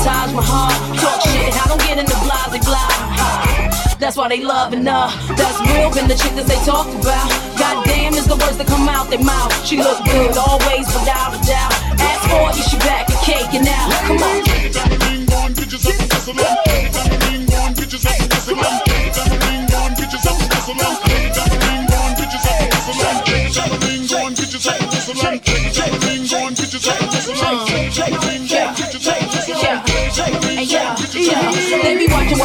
the 0.00 0.08
Taj 0.08 0.32
Mahal. 0.32 0.70
Talk 0.96 1.20
shit, 1.22 1.54
I 1.54 1.68
don't 1.68 1.80
get 1.80 1.98
in 1.98 2.06
the 2.06 2.16
blah. 2.24 2.40
That's 3.98 4.16
why 4.16 4.28
they 4.28 4.42
loving 4.42 4.86
her. 4.86 5.08
That's 5.36 5.60
real, 5.60 5.92
been 5.92 6.08
the 6.08 6.14
chick 6.14 6.32
that 6.32 6.46
they 6.46 6.56
talked 6.64 6.94
about. 6.94 7.28
Goddamn 7.58 8.14
is 8.14 8.26
the 8.26 8.36
words 8.36 8.56
that 8.56 8.66
come 8.66 8.88
out 8.88 9.10
their 9.10 9.22
mouth. 9.22 9.52
She 9.66 9.76
look 9.76 10.02
good 10.04 10.36
always, 10.38 10.86
without 10.86 11.36
a 11.36 11.40
doubt. 11.46 11.72
Ask 12.00 12.22
for 12.30 12.48
it, 12.48 12.64
she 12.64 12.78
back 12.78 13.10
and 13.10 13.20
caking 13.20 13.68
out. 13.68 13.92
Come 14.06 14.22
on. 14.22 14.50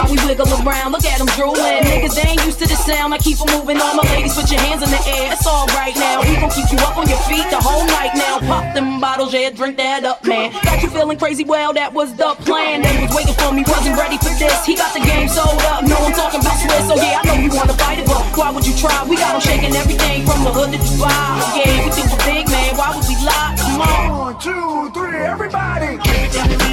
While 0.05 0.15
we 0.15 0.27
wiggle 0.27 0.47
around. 0.61 0.91
Look 0.91 1.05
at 1.05 1.17
them 1.17 1.27
drooling. 1.35 1.83
Niggas, 1.83 2.15
they 2.15 2.29
ain't 2.29 2.45
used 2.45 2.59
to 2.59 2.67
the 2.67 2.75
sound. 2.75 3.13
I 3.13 3.17
keep 3.17 3.37
keep 3.37 3.41
'em 3.41 3.59
moving. 3.59 3.81
All 3.81 3.95
my 3.95 4.03
ladies, 4.13 4.33
put 4.35 4.49
your 4.51 4.61
hands 4.61 4.83
in 4.83 4.89
the 4.89 5.01
air. 5.07 5.33
It's 5.33 5.47
all 5.47 5.67
right 5.67 5.95
now. 5.95 6.21
We 6.21 6.35
gon' 6.35 6.51
keep 6.51 6.71
you 6.71 6.77
up 6.79 6.97
on 6.97 7.07
your 7.07 7.17
feet 7.29 7.49
the 7.49 7.57
whole 7.57 7.85
night 7.85 8.13
now. 8.15 8.39
Pop 8.39 8.73
them 8.73 8.99
bottles, 8.99 9.33
yeah, 9.33 9.49
drink 9.49 9.77
that 9.77 10.03
up, 10.05 10.23
man. 10.25 10.51
Got 10.63 10.81
you 10.83 10.89
feeling 10.89 11.17
crazy? 11.17 11.43
Well, 11.43 11.73
that 11.73 11.93
was 11.93 12.13
the 12.15 12.35
plan. 12.45 12.81
They 12.81 12.95
was 13.01 13.15
waiting 13.15 13.33
for 13.35 13.51
me, 13.51 13.63
wasn't 13.67 13.97
ready 13.97 14.17
for 14.17 14.33
this. 14.37 14.65
He 14.65 14.75
got 14.75 14.93
the 14.93 15.01
game 15.01 15.27
sold 15.27 15.61
up. 15.73 15.83
No, 15.83 15.95
I'm 15.97 16.13
talking 16.13 16.41
about 16.41 16.57
Swiss. 16.59 16.87
So 16.87 16.95
yeah, 16.95 17.21
I 17.21 17.25
know 17.25 17.35
you 17.35 17.49
wanna 17.49 17.73
fight 17.73 17.99
it, 17.99 18.05
but 18.05 18.21
why 18.37 18.49
would 18.51 18.65
you 18.65 18.75
try? 18.77 19.03
We 19.03 19.15
got 19.15 19.35
'em 19.35 19.41
shaking 19.41 19.75
everything 19.75 20.25
from 20.25 20.43
the 20.43 20.51
hood 20.51 20.71
to 20.73 20.77
Dubai. 20.77 21.57
Yeah, 21.57 21.85
we 21.85 21.89
do 21.91 22.03
a 22.03 22.17
big 22.25 22.49
man. 22.49 22.75
Why 22.77 22.89
would 22.95 23.07
we 23.07 23.15
lie? 23.25 23.55
Come 23.57 23.81
on. 23.81 24.17
One, 24.17 24.39
two, 24.39 24.91
three, 24.93 25.19
everybody. 25.19 26.64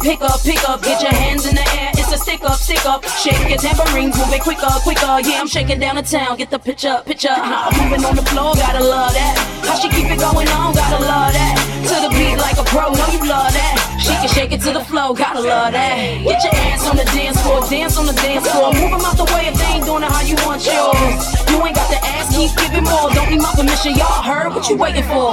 Pick 0.00 0.20
up, 0.22 0.40
pick 0.42 0.68
up, 0.68 0.82
get 0.82 1.00
your 1.02 1.12
hands 1.12 1.46
in 1.46 1.54
the 1.54 1.66
air. 1.76 1.92
It's 1.94 2.12
a 2.12 2.18
stick 2.18 2.42
up, 2.42 2.58
stick 2.58 2.84
up. 2.86 3.04
Shake 3.04 3.48
your 3.48 3.58
tambourines, 3.58 4.16
move 4.16 4.32
it 4.32 4.40
quicker, 4.40 4.68
quicker. 4.82 5.20
Yeah, 5.20 5.40
I'm 5.40 5.48
shaking 5.48 5.78
down 5.78 5.96
the 5.96 6.02
town. 6.02 6.36
Get 6.36 6.50
the 6.50 6.58
picture, 6.58 7.02
picture. 7.04 7.32
I'm 7.32 7.72
moving 7.76 8.04
on 8.04 8.16
the 8.16 8.24
floor, 8.32 8.54
gotta 8.56 8.82
love 8.82 9.12
that. 9.12 9.36
How 9.64 9.76
she 9.76 9.88
keep 9.88 10.10
it 10.10 10.18
going 10.18 10.48
on, 10.48 10.74
gotta 10.74 11.00
love 11.04 11.32
that. 11.32 11.54
To 11.88 11.96
the 12.08 12.10
beat 12.16 12.36
like 12.40 12.58
a 12.58 12.64
pro, 12.64 12.90
know 12.92 13.08
you 13.12 13.22
love 13.28 13.52
that. 13.52 13.74
She 14.00 14.12
can 14.16 14.28
shake 14.28 14.52
it 14.52 14.60
to 14.62 14.72
the 14.72 14.84
flow, 14.84 15.12
gotta 15.12 15.40
love 15.40 15.72
that. 15.72 15.96
Get 16.24 16.42
your 16.44 16.54
ass 16.70 16.88
on 16.88 16.96
the 16.96 17.04
dance 17.04 17.40
floor, 17.42 17.60
dance 17.68 17.96
on 17.98 18.06
the 18.06 18.16
dance 18.16 18.48
floor. 18.48 18.72
Move 18.72 18.92
'em 18.92 19.04
out 19.04 19.16
the 19.16 19.28
way 19.34 19.48
if 19.48 19.54
they 19.54 19.76
ain't 19.76 19.84
doing 19.84 20.02
it 20.02 20.10
how 20.10 20.22
you 20.24 20.36
want 20.46 20.64
yours. 20.64 21.20
You 21.50 21.60
ain't 21.64 21.76
got 21.76 21.88
to 21.92 22.00
ask, 22.16 22.32
keep 22.34 22.50
giving 22.56 22.84
more. 22.84 23.10
Don't 23.12 23.30
need 23.30 23.42
my 23.42 23.52
permission, 23.54 23.94
y'all 23.94 24.22
heard 24.22 24.54
what 24.54 24.68
you 24.68 24.76
waiting 24.76 25.04
for. 25.04 25.32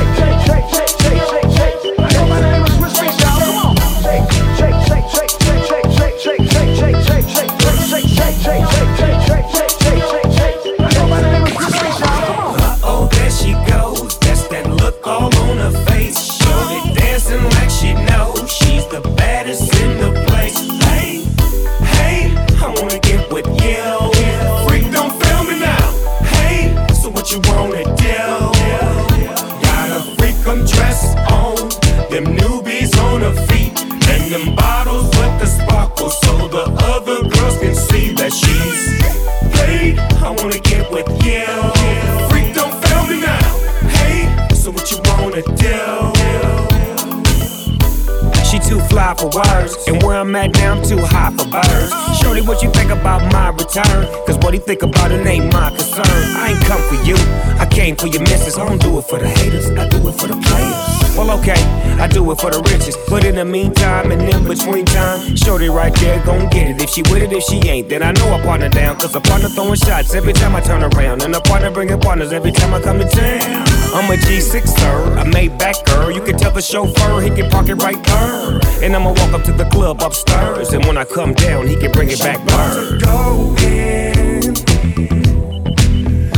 for 49.21 49.29
words, 49.37 49.77
and 49.87 50.01
where 50.01 50.17
I'm 50.17 50.35
at 50.35 50.55
now, 50.55 50.73
I'm 50.73 50.83
too 50.83 50.97
high 50.97 51.29
for 51.37 51.45
birds. 51.45 51.93
Shorty, 52.19 52.41
what 52.41 52.63
you 52.63 52.71
think 52.71 52.89
about 52.89 53.21
my 53.31 53.49
return? 53.49 54.09
Cause 54.25 54.37
what 54.41 54.53
he 54.53 54.59
think 54.59 54.81
about 54.81 55.11
it 55.11 55.25
ain't 55.27 55.53
my 55.53 55.69
concern. 55.69 56.25
I 56.41 56.53
ain't 56.57 56.65
come 56.65 56.81
for 56.89 56.97
you, 57.05 57.15
I 57.61 57.67
came 57.69 57.95
for 57.95 58.07
your 58.07 58.21
missus. 58.21 58.57
I 58.57 58.67
don't 58.67 58.81
do 58.81 58.97
it 58.97 59.03
for 59.03 59.19
the 59.19 59.29
haters, 59.29 59.69
I 59.69 59.87
do 59.89 60.09
it 60.09 60.13
for 60.13 60.27
the 60.27 60.33
players. 60.41 61.15
Well, 61.15 61.29
okay, 61.39 61.61
I 62.01 62.07
do 62.07 62.31
it 62.31 62.41
for 62.41 62.49
the 62.49 62.61
riches. 62.71 62.97
But 63.09 63.23
in 63.25 63.35
the 63.35 63.45
meantime, 63.45 64.11
and 64.11 64.21
in 64.21 64.47
between 64.47 64.85
time, 64.85 65.35
Shorty 65.35 65.69
right 65.69 65.93
there 65.99 66.23
gon' 66.25 66.49
get 66.49 66.71
it. 66.71 66.81
If 66.81 66.89
she 66.89 67.03
with 67.03 67.21
it, 67.21 67.31
if 67.31 67.43
she 67.43 67.57
ain't, 67.69 67.89
then 67.89 68.01
I 68.01 68.11
know 68.13 68.33
I 68.33 68.41
partner 68.41 68.69
down. 68.69 68.95
Cause 68.97 69.13
a 69.13 69.21
partner 69.21 69.49
throwing 69.49 69.75
shots 69.75 70.15
every 70.15 70.33
time 70.33 70.55
I 70.55 70.61
turn 70.61 70.81
around. 70.81 71.21
And 71.21 71.35
a 71.35 71.41
partner 71.41 71.69
bringing 71.69 71.99
partners 71.99 72.33
every 72.33 72.51
time 72.51 72.73
I 72.73 72.81
come 72.81 72.97
to 72.97 73.07
town. 73.07 73.80
I'm 73.93 74.09
a 74.09 74.15
G6, 74.15 74.67
sir, 74.67 75.17
a 75.19 75.25
Maybach 75.25 75.85
girl. 75.85 76.09
You 76.09 76.21
can 76.21 76.37
tell 76.37 76.51
the 76.51 76.61
chauffeur 76.61 77.19
he 77.19 77.29
can 77.29 77.49
park 77.51 77.67
it 77.67 77.75
right 77.75 78.01
there. 78.05 78.61
And 78.81 78.95
I'ma 78.95 79.09
walk 79.09 79.33
up 79.33 79.43
to 79.43 79.51
the 79.51 79.65
club 79.65 80.01
upstairs. 80.01 80.71
And 80.71 80.85
when 80.85 80.97
I 80.97 81.03
come 81.03 81.33
down, 81.33 81.67
he 81.67 81.75
can 81.75 81.91
bring 81.91 82.09
it 82.09 82.19
back 82.19 82.39
word. 82.47 83.01
Go 83.01 83.53
in. 83.59 84.55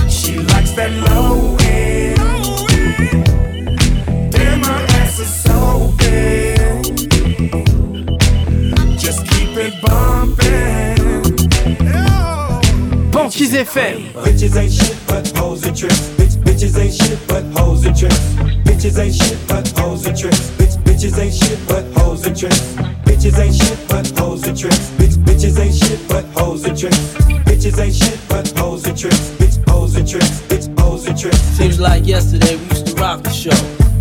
She 0.09 0.39
likes 0.39 0.71
that 0.71 0.91
low 1.07 1.55
end. 1.61 2.17
Damn, 4.31 4.61
my 4.61 4.81
ass 4.97 5.19
is 5.19 5.31
so 5.31 5.93
big. 5.99 6.83
Just 8.97 9.27
keep 9.27 9.55
it 9.57 9.79
bumping. 9.83 10.97
Banquise 13.11 13.53
FM. 13.53 14.11
Bitches 14.13 14.55
ain't 14.57 14.73
shit 14.73 14.97
but 15.07 15.27
hoes 15.37 15.63
and 15.65 15.77
tricks. 15.77 16.32
Bitch, 16.53 16.69
bitches 16.69 16.79
ain't 16.79 16.93
shit 16.93 17.27
but 17.27 17.43
hoes 17.57 17.83
and 17.85 17.97
tricks. 17.97 18.19
Bitches 18.63 18.99
ain't 18.99 19.15
shit 19.15 19.47
but 19.47 19.67
hoes 19.69 20.05
and 20.05 20.15
tricks. 20.17 20.51
Bitch, 20.51 20.77
bitches 20.83 21.17
ain't 21.17 21.33
shit 21.33 21.67
but 21.67 21.83
hoes 21.97 22.27
and 22.27 22.37
tricks. 22.37 22.59
Bitches 23.05 23.39
ain't 23.39 23.55
shit 23.55 23.87
but 23.89 24.19
hoes 24.19 24.45
and 24.45 24.57
tricks. 24.57 24.91
Bitch, 24.91 25.15
bitches 25.25 25.59
ain't 25.59 25.73
shit 25.73 26.07
but 26.07 26.25
hoes 26.25 26.63
and 26.65 26.77
tricks. 26.77 26.99
Bitches 27.47 27.79
ain't 27.79 27.95
shit 27.95 28.19
but 28.29 28.47
hoes 28.55 28.85
and 28.85 28.95
tricks. 28.95 29.31
Bitch, 29.31 29.67
hoes 29.67 29.95
and 29.95 30.07
tricks. 30.07 30.41
Bitch, 30.41 30.79
hoes 30.79 31.07
and 31.07 31.17
tricks. 31.17 31.39
Seems 31.39 31.79
like 31.79 32.05
yesterday 32.05 32.55
we 32.55 32.65
used 32.65 32.85
to 32.85 32.93
rock 33.01 33.23
the 33.23 33.31
show. 33.31 33.57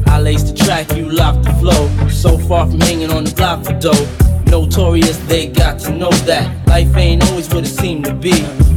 I 0.07 0.21
laced 0.21 0.49
the 0.49 0.65
track, 0.65 0.93
you 0.95 1.09
locked 1.09 1.45
the 1.45 1.55
flow. 1.55 1.89
So 2.11 2.37
far 2.37 2.67
from 2.71 2.81
hanging 2.81 3.11
on 3.11 3.25
the 3.25 3.35
block 3.35 3.65
for 3.65 3.73
dough. 3.79 4.07
Notorious, 4.45 5.17
they 5.27 5.47
got 5.47 5.79
to 5.81 5.97
know 5.97 6.11
that 6.29 6.69
life 6.69 6.95
ain't 6.99 7.25
always 7.31 7.49
what 7.49 7.65
it 7.65 7.69
seemed 7.69 8.05
to 8.05 8.13
be. 8.13 8.45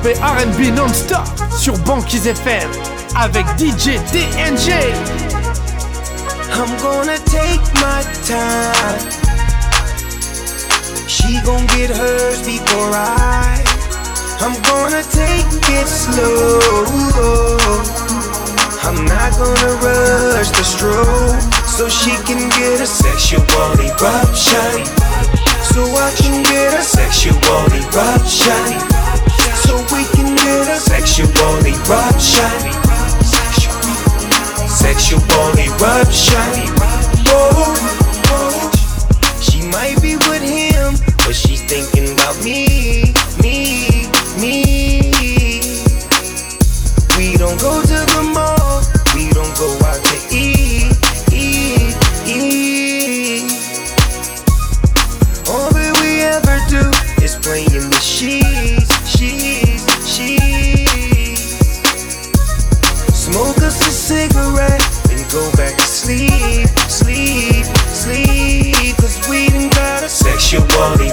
hip-hop 0.00 0.06
et 0.06 0.18
RB 0.18 0.74
non-stop 0.74 1.28
sur 1.56 1.76
Banquise 1.78 2.26
FM 2.26 2.70
avec 3.16 3.44
DJ 3.58 3.98
TNG. 4.10 4.72
I'm 6.52 6.76
gonna 6.82 7.18
take 7.26 7.60
my 7.74 8.02
time. 8.26 8.98
She 11.06 11.40
gonna 11.44 11.66
get 11.76 11.90
hers 11.90 12.42
before 12.44 12.94
I. 12.94 13.62
I'm 14.40 14.54
gonna 14.62 15.02
take 15.02 15.46
it 15.68 15.86
slow. 15.86 16.60
I'm 18.82 19.04
not 19.04 19.36
gonna 19.38 19.74
rush 19.82 20.50
the 20.50 20.64
stroke 20.64 21.40
so 21.66 21.88
she 21.88 22.10
can 22.26 22.48
get 22.50 22.80
a 22.80 22.86
sexual 22.86 23.42
eruption. 23.78 24.84
So 25.62 25.82
I 25.96 26.12
can 26.16 26.42
get 26.42 26.74
a 26.74 26.82
sexual 26.82 27.36
eruption 27.72 28.89
so 29.70 29.76
we 29.94 30.04
can 30.14 30.36
hit 30.36 30.68
a 30.68 30.80
sexual 30.80 31.28
eruption. 31.64 32.50
Sexual 34.68 35.58
eruption. 35.58 36.50
Oh. 37.28 37.89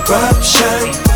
corruption. 0.08 1.07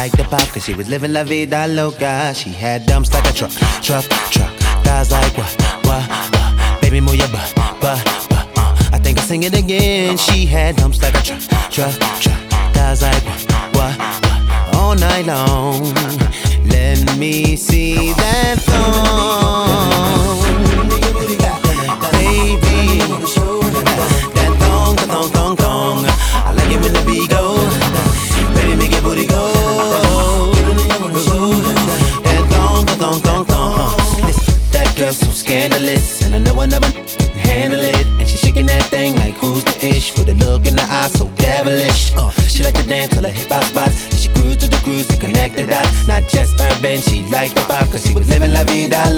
like 0.00 0.12
the 0.12 0.24
pop, 0.24 0.48
cause 0.48 0.64
she 0.64 0.72
was 0.72 0.88
living 0.88 1.12
la 1.12 1.24
vida 1.24 1.66
loca. 1.68 2.32
She 2.34 2.48
had 2.48 2.86
dumps 2.86 3.12
like 3.12 3.28
a 3.28 3.34
truck, 3.34 3.52
truck, 3.82 4.04
truck. 4.34 4.52
Thighs 4.82 5.10
like 5.10 5.36
what, 5.36 5.52
what, 5.84 6.04
what. 6.32 6.80
Baby, 6.80 7.00
move 7.02 7.16
your 7.16 7.28
butt, 7.28 7.52
butt, 7.54 7.78
butt. 7.82 8.46
Uh. 8.56 8.96
I 8.96 8.98
think 9.02 9.18
I'll 9.18 9.26
sing 9.26 9.42
it 9.42 9.54
again. 9.54 10.16
She 10.16 10.46
had 10.46 10.76
dumps 10.76 11.02
like 11.02 11.14
a 11.20 11.22
truck, 11.22 11.42
truck, 11.70 11.94
truck. 12.24 12.40
Thighs 12.72 13.02
like 13.02 13.22
what, 13.26 13.40
what, 13.76 13.94
what. 14.00 14.74
All 14.74 14.94
night 14.94 15.26
long. 15.26 16.29
like 47.40 47.56
a 47.56 47.64
prophecy. 47.64 48.14
We're 48.14 48.24
living 48.24 48.52
la 48.52 48.64
vida 48.64 49.10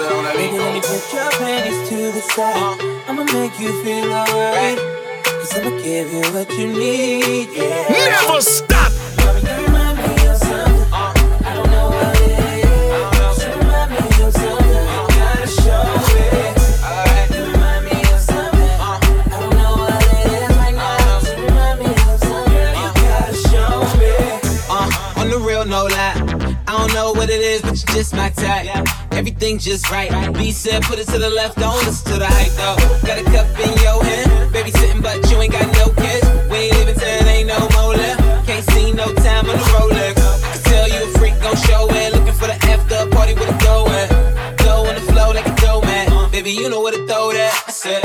it 0.00 0.12
on 0.12 0.24
that 0.24 0.36
Baby, 0.36 0.58
let 0.58 0.74
me 0.74 0.80
put 0.80 1.12
your 1.12 1.30
panties 1.38 1.88
to 1.88 1.96
the 2.12 2.20
side. 2.20 2.80
Uh. 2.80 3.10
I'ma 3.10 3.24
make 3.24 3.58
you 3.60 3.70
feel 3.82 4.12
alright. 4.12 4.78
Cause 5.24 5.54
I'ma 5.58 5.70
give 5.82 6.12
you 6.12 6.20
what 6.32 6.50
you 6.58 6.68
need. 6.68 7.48
Yeah. 7.54 7.88
Never 7.90 8.40
stop. 8.40 8.77
Just 27.98 28.14
my 28.14 28.30
type. 28.30 28.86
Everything 29.10 29.58
just 29.58 29.90
right. 29.90 30.08
B 30.34 30.52
said, 30.52 30.82
put 30.84 31.00
it 31.00 31.08
to 31.08 31.18
the 31.18 31.30
left, 31.30 31.58
don't 31.58 31.84
listen 31.84 32.12
to 32.12 32.18
the 32.20 32.26
hype 32.26 32.54
though. 32.54 32.78
Got 33.04 33.18
a 33.18 33.24
cup 33.24 33.46
in 33.58 33.74
your 33.82 33.98
hand, 34.04 34.52
baby 34.52 34.70
sitting, 34.70 35.02
but 35.02 35.18
you 35.28 35.36
ain't 35.42 35.52
got 35.52 35.66
no 35.74 35.90
kids. 36.00 36.24
We 36.48 36.70
ain't 36.70 36.76
leaving 36.78 36.94
till 36.94 37.08
it 37.08 37.26
ain't 37.26 37.48
no 37.48 37.58
more 37.74 37.94
left. 37.98 38.46
Can't 38.46 38.64
see 38.70 38.92
no 38.92 39.12
time 39.14 39.50
on 39.50 39.56
the 39.58 39.66
Rolex. 39.74 40.14
I 40.14 40.52
can 40.54 40.62
tell 40.70 40.86
you 40.94 41.10
a 41.10 41.18
freak, 41.18 41.34
gon' 41.42 41.56
show 41.56 41.88
it. 41.90 42.14
Looking 42.14 42.38
for 42.38 42.46
the 42.46 42.58
after 42.70 43.10
party 43.10 43.34
with 43.34 43.50
a 43.50 43.58
go 43.66 43.88
at. 43.90 44.08
Go 44.58 44.86
on 44.86 44.94
the 44.94 45.02
flow 45.10 45.32
like 45.32 45.48
a 45.48 45.54
dough 45.56 45.82
man. 45.82 46.30
Baby, 46.30 46.52
you 46.52 46.68
know 46.70 46.80
where 46.80 46.92
to 46.92 47.04
throw 47.04 47.32
that. 47.32 47.64
I 47.66 47.72
said, 47.72 48.02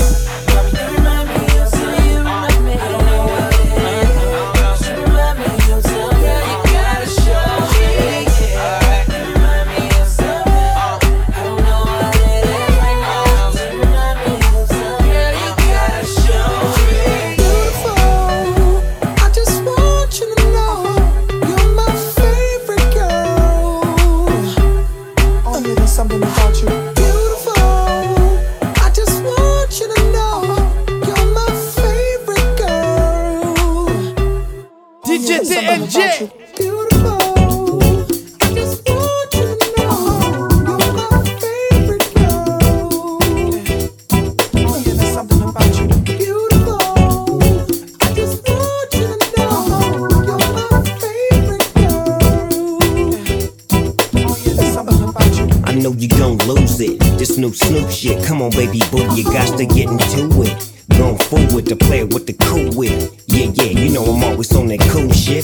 Going 61.44 61.50
forward 61.50 61.66
to 61.68 61.76
play 61.76 62.04
with 62.06 62.26
the 62.26 62.34
cool 62.34 62.70
with. 62.78 63.22
Yeah, 63.28 63.52
yeah, 63.54 63.78
you 63.78 63.92
know 63.92 64.04
I'm 64.06 64.24
always 64.24 64.56
on 64.56 64.68
that 64.68 64.80
cool 64.80 65.12
shit. 65.12 65.44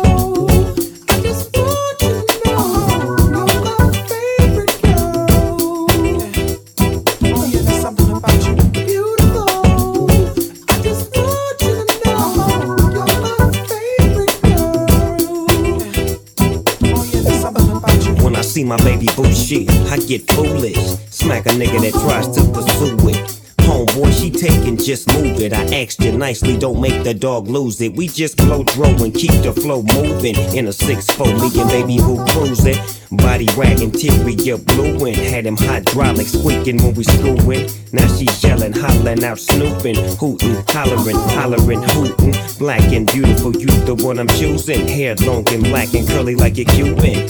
see 18.61 18.67
my 18.67 18.77
baby 18.77 19.07
boo 19.15 19.31
shit, 19.31 19.69
I 19.89 19.97
get 19.97 20.29
foolish. 20.31 20.77
Smack 21.09 21.45
a 21.45 21.49
nigga 21.49 21.81
that 21.81 21.93
tries 21.93 22.27
to 22.35 22.41
pursue 22.51 23.09
it. 23.09 23.37
Homeboy, 23.61 24.11
she 24.19 24.31
taking, 24.31 24.75
just 24.75 25.07
move 25.13 25.39
it. 25.39 25.53
I 25.53 25.63
asked 25.83 26.01
you 26.01 26.11
nicely, 26.11 26.57
don't 26.57 26.81
make 26.81 27.03
the 27.03 27.13
dog 27.13 27.47
lose 27.47 27.79
it. 27.79 27.93
We 27.93 28.07
just 28.07 28.37
blow 28.37 28.63
throw 28.63 28.89
and 28.89 29.13
keep 29.13 29.31
the 29.43 29.53
flow 29.53 29.83
moving. 29.83 30.35
In 30.55 30.67
a 30.67 30.71
6-4, 30.71 31.41
me 31.41 31.61
and 31.61 31.69
baby 31.69 31.97
boo 31.97 32.23
cruising. 32.29 32.77
Body 33.11 33.47
ragging, 33.55 33.93
interior 33.93 34.57
blueing. 34.57 35.15
Had 35.15 35.45
him 35.45 35.57
hydraulic 35.57 36.27
squeaking 36.27 36.77
when 36.83 36.95
we 36.95 37.03
screwing. 37.03 37.69
Now 37.93 38.07
she 38.15 38.25
yelling, 38.45 38.73
hollering 38.73 39.23
out, 39.23 39.39
snooping, 39.39 39.95
hooting, 40.17 40.63
hollering, 40.67 41.21
hollering, 41.35 41.83
hooting. 41.83 42.33
Black 42.57 42.83
and 42.91 43.11
beautiful, 43.11 43.55
you 43.55 43.67
the 43.85 43.95
one 43.95 44.19
I'm 44.19 44.27
choosing. 44.27 44.87
Hair 44.87 45.15
long 45.21 45.47
and 45.53 45.63
black 45.63 45.93
and 45.93 46.07
curly 46.07 46.35
like 46.35 46.57
a 46.57 46.65
Cuban. 46.65 47.29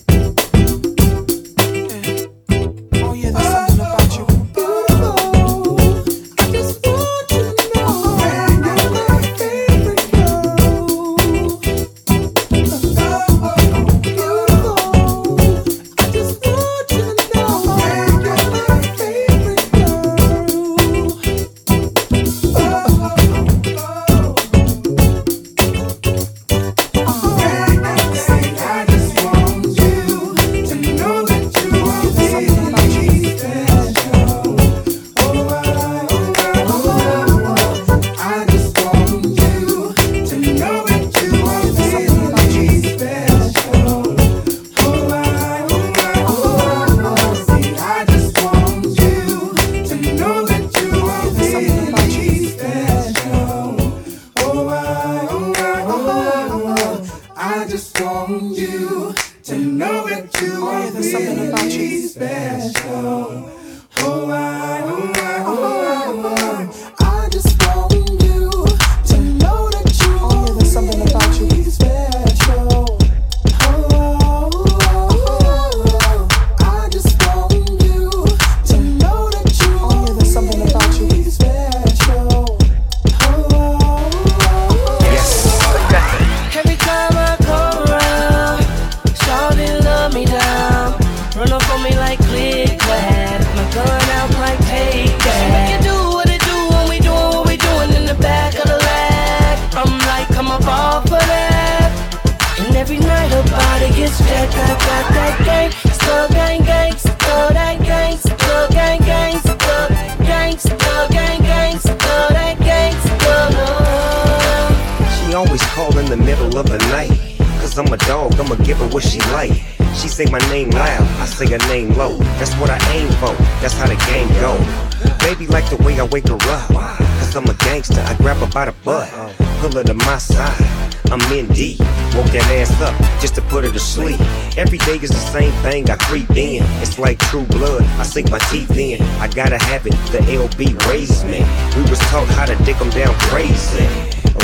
Sink 138.11 138.29
my 138.29 138.39
teeth 138.51 138.77
in. 138.77 139.01
I 139.23 139.27
gotta 139.29 139.57
have 139.57 139.87
it, 139.87 139.95
the 140.11 140.19
LB 140.27 140.75
raised 140.89 141.25
me. 141.25 141.39
We 141.77 141.89
was 141.89 141.99
taught 142.11 142.27
how 142.27 142.45
to 142.45 142.55
dick 142.65 142.75
'em 142.81 142.89
down 142.89 143.15
crazy. 143.29 143.87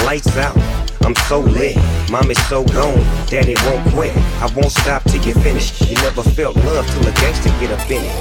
Lights 0.05 0.37
out. 0.37 0.57
I'm 1.05 1.15
so 1.27 1.39
lit, 1.39 1.75
mom 2.09 2.31
is 2.31 2.39
so 2.47 2.63
gone, 2.63 3.03
daddy 3.27 3.55
won't 3.65 3.83
quit. 3.93 4.15
I 4.43 4.47
won't 4.55 4.71
stop 4.71 5.03
till 5.03 5.21
you 5.21 5.33
finish. 5.45 5.67
You 5.81 5.95
never 5.95 6.23
felt 6.23 6.55
love 6.63 6.85
till 6.91 7.07
a 7.07 7.11
gangster 7.19 7.51
get 7.59 7.71
up 7.71 7.91
in 7.91 8.03
it. 8.03 8.15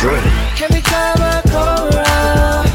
Dream. 0.00 0.24
Every 0.64 0.82
time 0.82 1.18
I 1.20 1.42
come 1.54 1.88
around, 1.92 2.68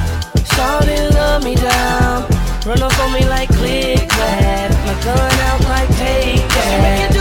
love 1.17 1.43
me 1.43 1.55
down. 1.55 2.29
Run 2.65 2.81
up 2.83 2.99
on 2.99 3.13
me 3.13 3.25
like 3.25 3.49
click 3.49 4.07
clap, 4.09 4.69
my 4.85 4.95
gun 5.03 5.31
out 5.49 5.61
like 5.73 5.89
take 5.97 6.47
that. 6.55 7.20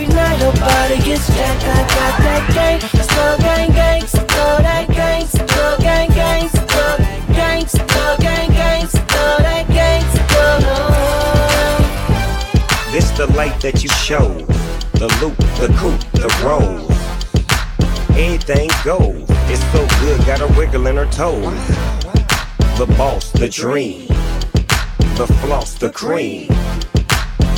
Every 0.00 0.14
night 0.14 1.04
gets 1.04 1.26
that 1.28 1.60
gang, 1.60 2.48
gang 2.54 3.70
gang, 3.74 4.06
that 4.62 4.88
gang, 4.88 5.26
gang 5.78 6.08
gang, 6.08 6.08
gang, 6.08 7.66
gang 8.18 8.50
gang, 8.50 8.88
that 8.88 9.66
gang. 9.68 10.04
This 12.92 13.10
the 13.12 13.26
light 13.36 13.60
that 13.60 13.82
you 13.82 13.90
show, 13.90 14.28
The 14.94 15.08
loop, 15.20 15.36
the 15.60 15.68
coupe, 15.78 16.00
the 16.12 16.28
roll. 16.44 16.90
Everything 18.18 18.70
goes. 18.84 19.24
It's 19.48 19.62
so 19.72 19.86
good, 20.00 20.18
got 20.26 20.40
her 20.40 20.58
wiggling 20.58 20.96
her 20.96 21.06
toes. 21.06 21.66
The 22.78 22.86
boss, 22.96 23.30
the 23.32 23.48
dream. 23.48 24.08
The 25.16 25.26
floss, 25.42 25.74
the 25.74 25.90
cream. 25.90 26.48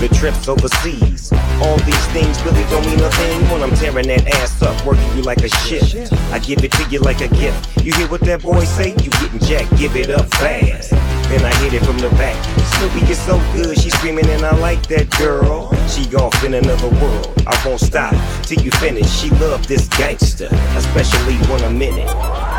The 0.03 0.09
trips 0.09 0.48
overseas. 0.48 1.32
All 1.62 1.76
these 1.86 2.07
things 2.07 2.42
really 2.42 2.64
don't 2.64 2.84
mean 2.86 2.98
a 2.98 3.09
thing 3.09 3.40
when 3.53 3.62
I'm 3.62 3.72
tearing 3.76 4.09
that 4.09 4.26
ass 4.34 4.61
up, 4.61 4.84
working 4.84 5.07
you 5.16 5.22
like 5.22 5.44
a 5.44 5.48
shift. 5.48 6.12
I 6.32 6.40
give 6.40 6.64
it 6.64 6.72
to 6.72 6.90
you 6.90 6.98
like 6.98 7.20
a 7.20 7.28
gift. 7.28 7.86
You 7.86 7.92
hear 7.92 8.09
what 8.09 8.20
that 8.22 8.42
boy 8.42 8.64
say? 8.64 8.90
You 9.00 9.11
getting 9.11 9.38
jacked, 9.38 9.78
give 9.78 9.94
it 9.94 10.11
up 10.11 10.26
fast. 10.34 10.90
Then 11.30 11.44
I 11.44 11.55
hit 11.62 11.74
it 11.74 11.86
from 11.86 11.98
the 11.98 12.11
back. 12.18 12.34
Snoopy 12.74 13.12
is 13.12 13.18
so 13.20 13.38
good, 13.55 13.78
she 13.78 13.90
screaming 13.90 14.26
and 14.26 14.44
I 14.44 14.57
like 14.57 14.84
that 14.88 15.09
girl. 15.18 15.72
She 15.86 16.12
off 16.16 16.34
in 16.42 16.55
another 16.55 16.88
world. 16.98 17.32
I 17.46 17.55
won't 17.64 17.78
stop 17.78 18.12
till 18.42 18.61
you 18.61 18.72
finish. 18.72 19.09
She 19.09 19.30
love 19.30 19.68
this 19.68 19.86
gangster, 19.86 20.48
especially 20.74 21.36
when 21.46 21.62
I'm 21.62 21.80
in 21.80 21.94
it. 21.94 22.09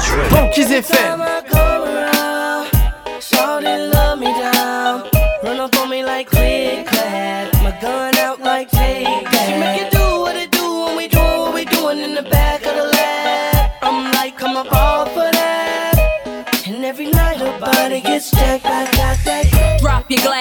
Drink. 0.07 0.31
Time 0.87 1.21
I 1.21 1.43
come 1.45 1.83
around, 1.83 2.67
shawty 3.19 3.91
love 3.91 4.19
me 4.19 4.32
body 18.31 18.39
gets 18.39 18.63
jacked. 18.63 18.92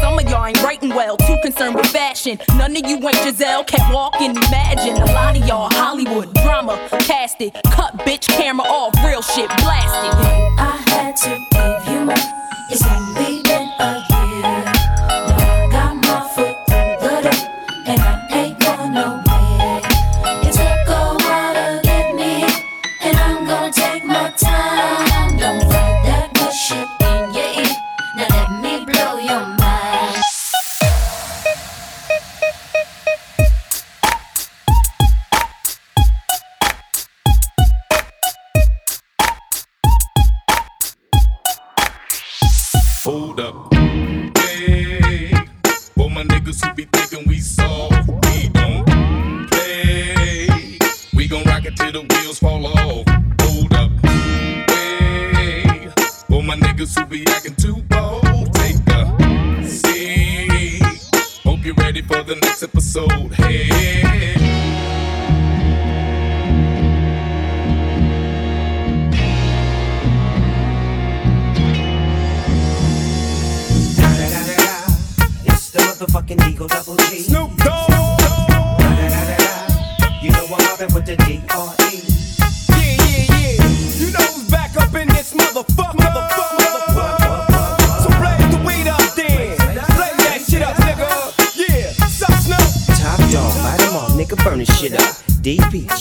Some 0.00 0.18
of 0.18 0.28
y'all 0.28 0.46
ain't 0.46 0.62
writing 0.62 0.90
well, 0.90 1.16
too 1.16 1.36
concerned 1.42 1.76
with 1.76 1.86
fashion. 1.86 2.38
None 2.56 2.76
of 2.76 2.86
you 2.86 2.96
ain't 2.96 3.16
Giselle, 3.16 3.64
can't 3.64 3.92
walk 3.92 4.14
and 4.20 4.36
imagine. 4.36 4.96
A 5.02 5.06
lot 5.12 5.36
of 5.36 5.46
y'all 5.46 5.68
Hollywood 5.70 6.32
drama, 6.34 6.78
cast 7.00 7.40
it, 7.40 7.54
cut 7.66 7.96
bitch 7.98 8.28
camera 8.28 8.66
off, 8.66 8.94
real 9.04 9.22
shit 9.22 9.48
blasted. 9.58 10.14
I 10.58 10.82
had 10.88 11.16
to 11.16 11.30
give 11.30 11.94
you 11.94 12.04
more. 12.04 12.14
It's 12.70 12.82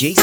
DJ 0.04 0.23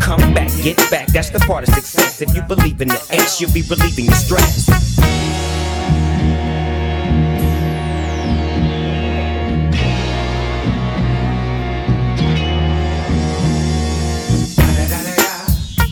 Come 0.00 0.34
back, 0.34 0.50
get 0.62 0.76
back, 0.90 1.08
that's 1.08 1.30
the 1.30 1.38
part 1.40 1.66
of 1.66 1.74
success. 1.74 2.20
If 2.20 2.34
you 2.34 2.42
believe 2.42 2.80
in 2.80 2.88
the 2.88 3.00
ass, 3.10 3.40
you'll 3.40 3.52
be 3.52 3.62
relieving 3.62 4.06
your 4.06 4.14
stress. 4.14 4.68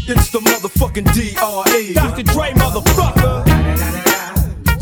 It's 0.09 0.31
the 0.31 0.41
motherfucking 0.41 1.07
DRE. 1.14 1.95
Dr. 1.95 2.23
Dre, 2.23 2.53
motherfucker. 2.53 3.43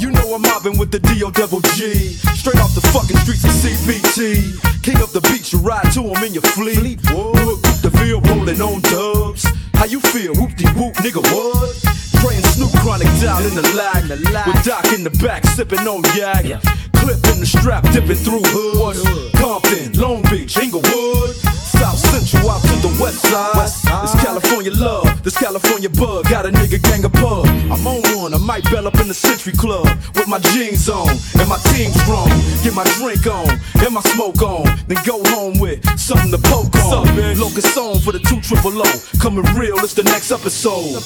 You 0.00 0.10
know 0.10 0.34
I'm 0.34 0.42
mobbing 0.42 0.76
with 0.76 0.90
the 0.90 0.98
DO 0.98 1.30
Devil 1.30 1.60
G. 1.76 1.94
Straight 2.34 2.58
off 2.58 2.74
the 2.74 2.80
fucking 2.80 3.16
streets 3.18 3.44
of 3.44 3.50
CPT. 3.50 4.82
King 4.82 5.00
of 5.02 5.12
the 5.12 5.20
beach, 5.20 5.52
you 5.52 5.60
ride 5.60 5.92
to 5.92 6.02
him 6.02 6.24
in 6.24 6.32
your 6.34 6.42
fleet. 6.42 6.78
Fleetwood 6.78 7.79
field 8.10 8.28
rolling 8.28 8.60
on 8.60 8.80
dubs. 8.82 9.46
How 9.74 9.84
you 9.84 10.00
feel? 10.00 10.34
Whoop 10.34 10.56
de 10.56 10.66
whoop, 10.70 10.94
nigga, 10.96 11.22
what? 11.32 11.76
Praying 12.20 12.42
Snoop 12.42 12.72
Chronic 12.82 13.08
down 13.20 13.44
in 13.44 13.54
the 13.54 13.62
lag. 13.76 14.02
With 14.46 14.64
Doc 14.64 14.92
in 14.92 15.04
the 15.04 15.10
back, 15.22 15.44
sipping 15.46 15.86
on 15.86 16.02
yak. 16.16 16.89
Clip 17.00 17.20
in 17.32 17.40
the 17.40 17.46
strap, 17.46 17.82
dipping 17.92 18.16
through 18.16 18.44
hoods. 18.52 19.02
Compton, 19.40 19.92
Long 20.00 20.22
Beach, 20.30 20.56
Inglewood. 20.58 21.34
South 21.80 21.96
Central 21.96 22.50
out 22.50 22.60
to 22.60 22.76
the 22.84 22.92
west 23.00 23.22
side. 23.24 23.56
This 23.56 24.14
California 24.22 24.72
love, 24.72 25.22
this 25.24 25.36
California 25.36 25.88
bug. 25.88 26.28
Got 26.28 26.44
a 26.44 26.50
nigga 26.50 26.82
gang 26.82 27.04
of 27.04 27.12
pub. 27.14 27.46
I'm 27.72 27.86
on 27.86 28.02
one, 28.20 28.34
I 28.34 28.38
might 28.38 28.64
bell 28.70 28.86
up 28.86 29.00
in 29.00 29.08
the 29.08 29.14
Century 29.14 29.54
Club. 29.54 29.88
With 30.14 30.28
my 30.28 30.38
jeans 30.52 30.90
on, 30.90 31.08
and 31.40 31.48
my 31.48 31.56
team 31.72 31.90
strong. 32.04 32.28
Get 32.62 32.74
my 32.74 32.84
drink 33.00 33.26
on, 33.26 33.48
and 33.80 33.94
my 33.94 34.02
smoke 34.12 34.42
on. 34.42 34.68
Then 34.88 34.98
go 35.06 35.24
home 35.32 35.58
with 35.58 35.80
something 35.98 36.30
to 36.30 36.38
poke 36.38 36.76
on. 36.76 37.08
up 37.08 37.38
Locust 37.38 37.72
song 37.72 37.98
for 38.00 38.12
the 38.12 38.20
two 38.20 38.40
triple 38.42 38.76
O. 38.76 38.90
Coming 39.18 39.44
real, 39.56 39.78
it's 39.78 39.94
the 39.94 40.04
next 40.04 40.30
episode. 40.30 41.00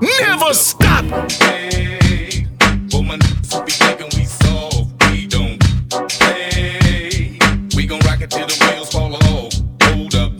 Never 0.00 0.54
stop. 0.54 1.04
Hey, 1.42 2.46
for 2.90 3.02
my 3.02 3.16
be 3.16 3.72
thinking 3.72 4.08
we 4.16 4.24
soft, 4.24 5.10
we 5.10 5.26
don't 5.26 5.58
play. 5.90 7.38
We 7.74 7.86
gon' 7.86 8.00
rock 8.06 8.20
it 8.20 8.30
till 8.30 8.46
the 8.46 8.56
wheels 8.70 8.90
fall 8.92 9.14
off. 9.14 9.52
Hold 9.82 10.14
up, 10.14 10.32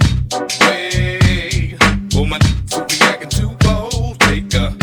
hey, 0.62 1.76
for 2.12 2.26
my 2.26 2.38
be 2.38 2.96
acting 3.02 3.30
too 3.30 3.50
bold, 3.60 4.20
take 4.20 4.54
a 4.54 4.74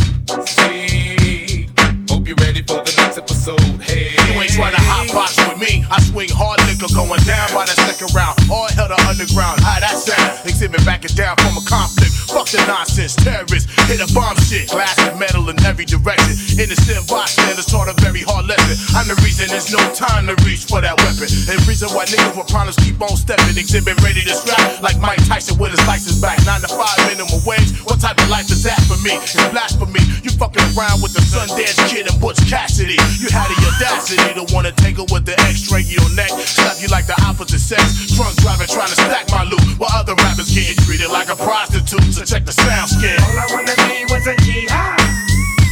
seat. 0.46 1.70
Hope 2.10 2.28
you're 2.28 2.36
ready 2.38 2.62
for 2.62 2.84
the 2.84 2.94
next 2.98 3.18
episode. 3.18 3.60
Hey, 3.82 4.12
You 4.34 4.42
ain't 4.42 4.52
trying 4.52 4.76
to 4.76 4.82
hot 4.82 5.08
box 5.14 5.38
with 5.48 5.58
me. 5.60 5.86
I 5.90 6.02
swing 6.02 6.30
hard 6.30 6.60
liquor 6.68 6.94
going 6.94 7.22
down 7.24 7.54
by 7.54 7.66
the 7.66 7.76
second 7.80 8.14
round. 8.14 8.38
All 8.52 8.68
hell 8.70 8.90
to 8.90 9.00
underground. 9.08 9.62
How 9.62 9.80
that 9.80 9.96
sound? 9.98 10.40
Xzibit 10.44 10.84
backing 10.86 11.16
down 11.16 11.38
from 11.38 11.56
a 11.56 11.66
conflict. 11.66 12.05
Fuck 12.46 12.62
the 12.62 12.68
nonsense. 12.68 13.16
Terrorists 13.16 13.72
hit 13.90 14.00
a 14.00 14.14
bomb 14.14 14.38
shit. 14.38 14.70
Glass 14.70 15.00
and 15.00 15.20
metal 15.20 15.50
in 15.50 15.55
every 15.66 15.84
direction. 15.84 16.38
Innocent 16.62 17.10
bystanders 17.10 17.66
taught 17.66 17.90
a 17.90 17.96
very 18.06 18.22
hard 18.22 18.46
lesson. 18.46 18.78
I'm 18.94 19.10
the 19.10 19.18
reason 19.26 19.50
there's 19.50 19.74
no 19.74 19.82
time 19.98 20.30
to 20.30 20.38
reach 20.46 20.70
for 20.70 20.80
that 20.80 20.94
weapon. 21.02 21.28
And 21.50 21.58
reason 21.66 21.90
why 21.92 22.06
niggas 22.06 22.38
with 22.38 22.48
problems 22.48 22.78
keep 22.78 23.02
on 23.02 23.18
stepping. 23.18 23.58
Xzibit 23.58 23.98
ready 24.06 24.22
to 24.22 24.34
scrap 24.38 24.80
like 24.86 25.02
Mike 25.02 25.20
Tyson 25.26 25.58
with 25.58 25.74
his 25.74 25.82
license 25.90 26.22
back. 26.22 26.38
Nine 26.46 26.62
to 26.62 26.70
five 26.70 26.96
minimum 27.10 27.42
wage. 27.44 27.74
What 27.90 27.98
type 27.98 28.22
of 28.22 28.30
life 28.30 28.48
is 28.54 28.62
that 28.64 28.78
for 28.86 28.96
me? 29.02 29.18
It's 29.26 29.34
blasphemy. 29.50 30.06
You 30.22 30.30
fucking 30.38 30.64
around 30.78 31.02
with 31.02 31.18
the 31.18 31.26
Sundance 31.26 31.82
Kid 31.90 32.06
and 32.06 32.18
Butch 32.22 32.40
Cassidy. 32.46 32.96
You 33.18 33.34
had 33.34 33.50
the 33.50 33.58
audacity 33.66 34.38
to 34.38 34.46
wanna 34.54 34.72
tangle 34.72 35.10
with 35.10 35.26
the 35.26 35.34
X-ray 35.50 35.82
your 35.90 36.06
neck. 36.14 36.30
Slap 36.46 36.78
you 36.78 36.88
like 36.94 37.10
the 37.10 37.18
opposite 37.26 37.60
sex. 37.60 38.14
Drunk 38.14 38.38
driving 38.38 38.70
trying 38.70 38.94
to 38.94 38.98
stack 39.02 39.28
my 39.34 39.44
loot. 39.44 39.66
While 39.82 39.90
other 39.98 40.14
rappers 40.22 40.54
getting 40.54 40.78
treated 40.86 41.10
like 41.10 41.34
a 41.34 41.36
prostitute. 41.36 42.14
So 42.14 42.22
check 42.24 42.46
the 42.46 42.54
sound 42.54 42.94
scale. 42.94 43.18
All 43.18 43.40
I 43.42 43.46
wanna 43.50 43.76
be 43.90 44.06
was 44.14 44.30
a 44.30 44.36
G 44.46 44.70
high. 44.70 45.35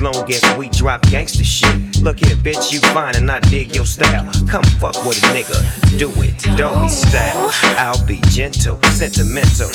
As 0.00 0.16
long 0.16 0.32
as 0.32 0.56
we 0.56 0.70
drop 0.70 1.02
gangster 1.12 1.44
shit. 1.44 2.00
Look 2.00 2.24
here, 2.24 2.34
bitch, 2.36 2.72
you 2.72 2.80
fine 2.96 3.16
and 3.16 3.30
I 3.30 3.38
dig 3.52 3.76
your 3.76 3.84
style. 3.84 4.24
Come 4.48 4.64
fuck 4.80 4.96
with 5.04 5.20
a 5.20 5.28
nigga, 5.36 5.60
do 5.98 6.08
it, 6.24 6.40
doggy 6.56 6.88
style. 6.88 7.52
I'll 7.76 8.00
be 8.06 8.16
gentle, 8.32 8.80
sentimental. 8.96 9.68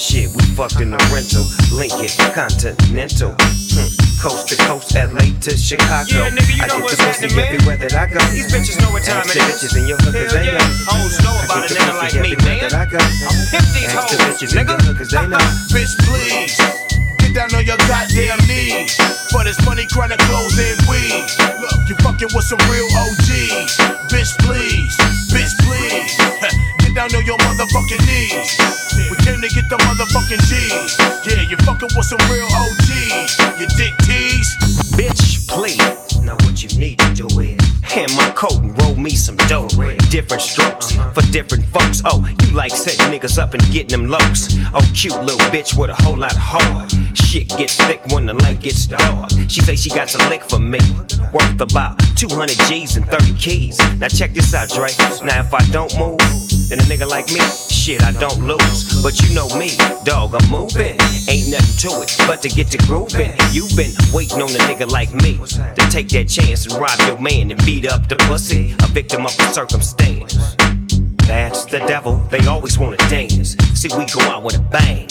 Shit, 0.00 0.32
we 0.32 0.40
fucked 0.56 0.80
in 0.80 0.96
the 0.96 1.00
rental, 1.12 1.44
Lincoln, 1.76 2.08
Continental. 2.32 3.36
Hmm. 3.36 3.92
Coast 4.16 4.48
to 4.48 4.56
coast, 4.64 4.96
LA 4.96 5.36
to 5.44 5.52
Chicago. 5.52 6.24
Yeah, 6.24 6.32
nigga, 6.32 6.56
you 6.56 6.62
I 6.64 6.66
know 6.72 6.80
what's 6.80 6.96
happening, 6.96 7.36
man. 7.36 7.44
everywhere 7.52 7.76
that 7.76 7.92
I 7.92 8.06
go. 8.08 8.20
These 8.32 8.48
bitches 8.48 8.80
know 8.80 8.88
what 8.96 9.04
time 9.04 9.28
Ask 9.28 9.36
it 9.36 9.44
the 9.44 9.44
bitches 9.44 9.76
in 9.76 9.84
your 9.92 10.00
hookers, 10.00 10.32
Hell 10.32 10.40
they 10.40 10.46
yeah. 10.48 10.56
know. 10.56 10.72
I 10.88 11.04
don't 11.04 11.20
know 11.20 11.36
about 11.44 11.68
a 11.68 11.74
nigga 11.76 11.94
like 12.00 12.16
me, 12.24 12.32
man. 12.48 12.64
that 12.64 12.72
I 12.72 12.88
go. 12.88 12.96
I'm 12.96 13.36
pimp 13.52 13.68
these 13.76 13.92
hoes, 13.92 14.40
nigga. 14.56 14.72
your 14.72 14.80
hookers, 14.88 15.10
they 15.12 15.26
know. 15.28 15.44
Bitch, 15.68 15.92
please. 16.08 16.96
Down 17.36 17.54
on 17.54 17.66
your 17.66 17.76
goddamn 17.76 18.38
knees. 18.48 18.96
For 19.30 19.44
this 19.44 19.62
money, 19.66 19.84
chronic 19.84 20.18
clothes 20.20 20.58
and 20.58 20.80
weed. 20.88 21.26
Look, 21.60 21.86
you 21.86 21.94
fucking 21.96 22.28
with 22.32 22.46
some 22.46 22.58
real 22.70 22.86
OGs. 22.96 23.76
Bitch, 24.08 24.38
please. 24.38 24.96
Bitch, 25.28 25.52
please. 25.60 26.72
Get 26.96 27.10
down 27.10 27.20
on 27.20 27.26
your 27.26 27.36
motherfucking 27.36 28.06
knees. 28.06 28.56
We 29.10 29.16
came 29.18 29.42
to 29.42 29.48
get 29.48 29.68
the 29.68 29.76
motherfucking 29.76 30.40
G's. 30.48 30.96
Yeah, 31.26 31.42
you 31.42 31.58
fucking 31.58 31.90
with 31.94 32.06
some 32.06 32.18
real 32.30 32.46
OGs. 32.46 33.60
You 33.60 33.66
dick 33.76 33.92
tease. 34.08 34.56
Bitch, 34.96 35.46
please. 35.46 35.76
Now 36.22 36.36
what 36.36 36.62
you 36.62 36.78
need 36.78 36.98
to 37.00 37.12
do 37.12 37.26
is 37.38 37.60
hand 37.82 38.16
my 38.16 38.30
coat 38.30 38.62
and 38.62 38.80
roll 38.80 38.94
me 38.94 39.10
some 39.10 39.36
dough. 39.46 39.68
Different 40.08 40.42
strokes 40.42 40.92
for 41.12 41.20
different 41.32 41.66
folks. 41.66 42.00
Oh, 42.06 42.26
you 42.42 42.52
like 42.52 42.70
setting 42.70 43.12
niggas 43.12 43.38
up 43.38 43.52
and 43.52 43.62
getting 43.70 44.00
them 44.00 44.08
lows. 44.08 44.56
Oh, 44.72 44.80
cute 44.94 45.20
little 45.20 45.38
bitch 45.52 45.78
with 45.78 45.90
a 45.90 45.94
whole 46.02 46.16
lot 46.16 46.32
of 46.32 46.40
heart. 46.40 46.94
Shit 47.12 47.50
gets 47.50 47.76
thick 47.76 48.00
when 48.06 48.24
the 48.24 48.32
light 48.32 48.60
gets 48.60 48.86
dark. 48.86 49.30
She 49.48 49.60
say 49.60 49.76
she 49.76 49.90
got 49.90 50.14
a 50.14 50.28
lick 50.30 50.42
for 50.42 50.58
me, 50.58 50.80
worth 51.30 51.60
about 51.60 52.00
200 52.16 52.56
G's 52.68 52.96
and 52.96 53.06
30 53.06 53.34
keys. 53.34 53.78
Now 53.98 54.08
check 54.08 54.32
this 54.32 54.54
out, 54.54 54.70
Dre. 54.70 54.88
Now 55.22 55.40
if 55.40 55.52
I 55.52 55.60
don't 55.70 55.92
move, 55.98 56.18
then 56.68 56.80
a 56.80 56.82
nigga 56.82 57.08
like 57.08 57.26
me, 57.28 57.40
shit, 57.68 58.02
I 58.02 58.12
don't 58.12 58.46
lose. 58.46 59.02
But 59.02 59.20
you 59.22 59.34
know 59.34 59.48
me, 59.56 59.70
dog, 60.04 60.34
I'm 60.34 60.50
moving. 60.50 60.98
Ain't 61.28 61.50
nothing 61.50 61.90
to 61.90 62.02
it 62.02 62.14
but 62.26 62.42
to 62.42 62.48
get 62.48 62.68
to 62.72 62.78
grooving. 62.78 63.32
You've 63.52 63.74
been 63.76 63.92
waiting 64.12 64.42
on 64.42 64.50
a 64.50 64.60
nigga 64.66 64.90
like 64.90 65.12
me 65.14 65.38
to 65.38 65.90
take 65.90 66.08
that 66.10 66.28
chance 66.28 66.66
and 66.66 66.74
rob 66.80 66.98
your 67.06 67.18
man 67.18 67.50
and 67.50 67.64
beat 67.64 67.86
up 67.86 68.08
the 68.08 68.16
pussy, 68.16 68.74
a 68.82 68.86
victim 68.88 69.24
of 69.24 69.32
circumstance. 69.32 70.56
That's 71.26 71.64
the 71.64 71.78
devil, 71.80 72.16
they 72.30 72.38
always 72.46 72.78
wanna 72.78 72.96
dance. 73.08 73.56
See, 73.74 73.88
we 73.96 74.06
go 74.06 74.20
out 74.22 74.44
with 74.44 74.56
a 74.56 74.60
bang. 74.60 75.08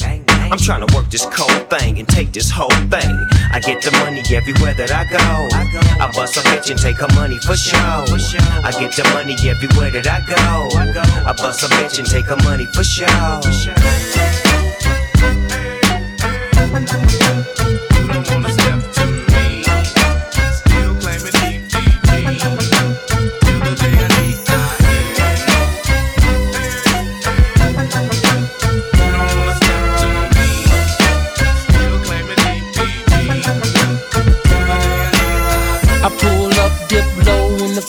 I'm 0.51 0.57
trying 0.57 0.86
to 0.86 0.95
work 0.95 1.09
this 1.09 1.26
cold 1.26 1.70
thing 1.70 1.99
and 1.99 2.07
take 2.07 2.32
this 2.32 2.49
whole 2.49 2.70
thing. 2.70 3.11
I 3.51 3.59
get 3.59 3.82
the 3.82 3.91
money 3.99 4.22
everywhere 4.34 4.74
that 4.76 4.91
I 4.91 5.03
go. 5.05 5.18
I 5.18 6.11
bust 6.16 6.38
a 6.38 6.41
bitch 6.41 6.70
and 6.70 6.80
take 6.80 6.97
her 6.97 7.07
money 7.16 7.38
for 7.39 7.57
show. 7.57 7.78
I 7.78 8.72
get 8.80 8.95
the 8.95 9.03
money 9.13 9.36
everywhere 9.49 9.91
that 9.91 10.07
I 10.07 10.22
go. 10.26 10.70
I 11.28 11.34
bust 11.34 11.63
a 11.63 11.68
bitch 11.76 11.99
and 11.99 12.07
take 12.07 12.26
her 12.26 12.38
money 12.38 12.66
for 12.74 12.84
show. 12.84 13.41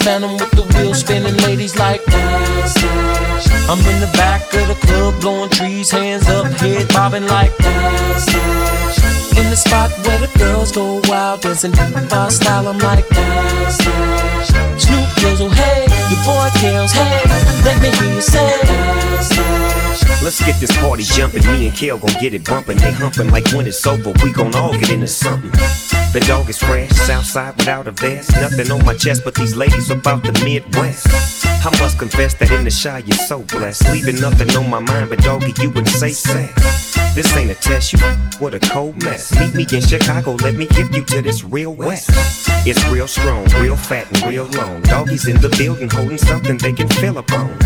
Phantom 0.06 0.34
with 0.38 0.52
the 0.52 0.62
wheels 0.74 1.00
spinning, 1.00 1.36
ladies 1.48 1.76
like 1.76 2.04
dash. 2.04 2.76
I'm 3.68 3.80
in 3.92 3.98
the 3.98 4.10
back 4.14 4.42
of 4.54 4.68
the 4.68 4.78
club, 4.86 5.20
blowing 5.20 5.50
trees, 5.50 5.90
hands 5.90 6.28
up, 6.28 6.46
head 6.62 6.86
bobbing 6.90 7.26
like 7.26 7.56
dash. 7.58 8.28
In 9.36 9.50
the 9.50 9.56
spot 9.56 9.90
where 10.06 10.20
the 10.24 10.30
girls 10.38 10.70
go 10.70 11.00
wild, 11.08 11.40
dancing 11.40 11.72
my 11.72 12.28
style, 12.28 12.68
I'm 12.68 12.78
like 12.78 13.08
dash. 13.08 13.78
Snoop 14.84 15.08
Dizzle, 15.18 15.52
hey, 15.52 15.82
your 16.10 16.22
boy 16.22 16.48
Kels, 16.60 16.92
hey, 16.92 17.22
let 17.66 17.76
me 17.82 17.90
hear 17.98 18.14
you 18.14 18.20
say. 18.20 19.65
Let's 20.22 20.44
get 20.44 20.58
this 20.60 20.76
party 20.78 21.02
jumping. 21.02 21.44
Me 21.46 21.68
and 21.68 21.76
Kels 21.76 22.00
gon' 22.00 22.20
get 22.20 22.34
it 22.34 22.44
bumping. 22.44 22.78
They 22.78 22.92
humping 22.92 23.30
like 23.30 23.46
when 23.52 23.66
it's 23.66 23.86
over. 23.86 24.12
We 24.22 24.32
gon' 24.32 24.54
all 24.54 24.72
get 24.72 24.90
into 24.90 25.06
something. 25.06 25.50
The 26.12 26.24
dog 26.26 26.48
is 26.48 26.58
fresh, 26.58 26.90
Southside 26.90 27.56
without 27.56 27.86
a 27.86 27.90
vest. 27.90 28.30
Nothing 28.36 28.70
on 28.70 28.84
my 28.84 28.94
chest 28.94 29.22
but 29.24 29.34
these 29.34 29.54
ladies 29.54 29.90
about 29.90 30.22
the 30.22 30.32
Midwest. 30.44 31.06
I 31.44 31.70
must 31.78 31.98
confess 31.98 32.32
that 32.34 32.50
in 32.50 32.64
the 32.64 32.70
shy 32.70 33.02
you're 33.06 33.16
so 33.18 33.42
blessed. 33.42 33.90
Leaving 33.92 34.20
nothing 34.20 34.50
on 34.56 34.70
my 34.70 34.78
mind, 34.78 35.10
but 35.10 35.18
doggy, 35.18 35.52
you 35.60 35.68
wouldn't 35.68 35.88
say 35.88 36.12
sex. 36.12 36.54
This 37.14 37.36
ain't 37.36 37.50
a 37.50 37.54
test, 37.54 37.92
you 37.92 37.98
what 38.38 38.54
a 38.54 38.60
cold 38.60 39.02
mess. 39.02 39.32
Meet 39.38 39.54
me 39.54 39.66
in 39.70 39.82
Chicago, 39.82 40.32
let 40.36 40.54
me 40.54 40.66
give 40.66 40.94
you 40.94 41.04
to 41.04 41.22
this 41.22 41.44
real 41.44 41.74
west. 41.74 42.10
It's 42.66 42.84
real 42.88 43.08
strong, 43.08 43.44
real 43.60 43.76
fat, 43.76 44.06
and 44.12 44.30
real 44.30 44.46
long. 44.56 44.82
Doggies 44.82 45.26
in 45.26 45.40
the 45.40 45.48
building 45.58 45.90
holding 45.90 46.18
something 46.18 46.56
they 46.58 46.72
can 46.72 46.88
feel 46.88 47.18
upon. 47.18 47.58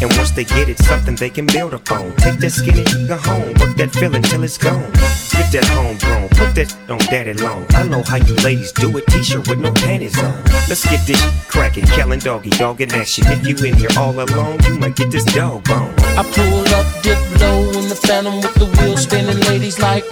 And 0.00 0.14
once 0.16 0.30
they 0.30 0.44
get 0.44 0.68
it, 0.68 0.78
something 0.78 1.16
they 1.16 1.30
can 1.30 1.46
build 1.46 1.74
upon. 1.74 2.14
Take 2.16 2.38
that 2.38 2.50
skinny 2.50 2.84
nigga 2.84 3.18
home, 3.18 3.48
work 3.58 3.76
that 3.76 3.90
feeling 3.90 4.22
till 4.22 4.44
it's 4.44 4.56
gone. 4.56 4.92
Get 5.34 5.50
that 5.50 5.66
homegrown, 5.74 6.28
put 6.38 6.54
that 6.54 6.70
on 6.88 6.98
daddy 7.10 7.32
long. 7.34 7.66
I 7.70 7.82
know 7.82 8.02
how 8.02 8.16
you 8.16 8.34
ladies 8.46 8.70
do 8.70 8.96
it, 8.96 9.06
t-shirt 9.08 9.48
with 9.48 9.58
no 9.58 9.72
panties 9.72 10.16
on. 10.22 10.34
Let's 10.68 10.84
get 10.88 11.04
this 11.06 11.20
cracking, 11.48 11.86
Kellen 11.86 12.20
doggy, 12.20 12.50
dog 12.50 12.80
in 12.80 12.92
action. 12.92 13.24
If 13.26 13.46
you 13.46 13.56
in 13.66 13.74
here 13.74 13.90
all 13.98 14.14
alone, 14.14 14.58
you 14.66 14.78
might 14.78 14.94
get 14.94 15.10
this 15.10 15.24
dog 15.24 15.64
bone. 15.64 15.92
I 16.14 16.22
pull 16.22 16.62
up, 16.78 16.86
dip 17.02 17.18
low 17.40 17.66
in 17.80 17.88
the 17.88 17.98
phantom 17.98 18.36
with 18.36 18.54
the 18.54 18.66
wheels 18.78 19.02
spinning, 19.02 19.40
ladies 19.50 19.80
like. 19.80 20.04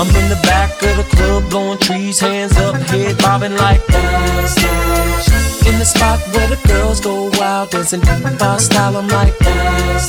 I'm 0.00 0.08
in 0.08 0.28
the 0.32 0.40
back 0.42 0.70
of 0.82 0.96
the 0.96 1.06
club, 1.14 1.50
blowing 1.50 1.78
trees, 1.78 2.20
hands 2.20 2.56
up, 2.56 2.76
head 2.88 3.18
bobbing 3.18 3.54
like 3.56 3.84
that. 3.86 5.33
In 5.66 5.78
the 5.78 5.84
spot 5.84 6.20
where 6.34 6.48
the 6.48 6.60
girls 6.68 7.00
go 7.00 7.30
wild, 7.38 7.70
dancing 7.70 8.00
my 8.00 8.56
style, 8.58 8.96
I'm 8.96 9.08
like 9.08 9.36
that. 9.38 10.00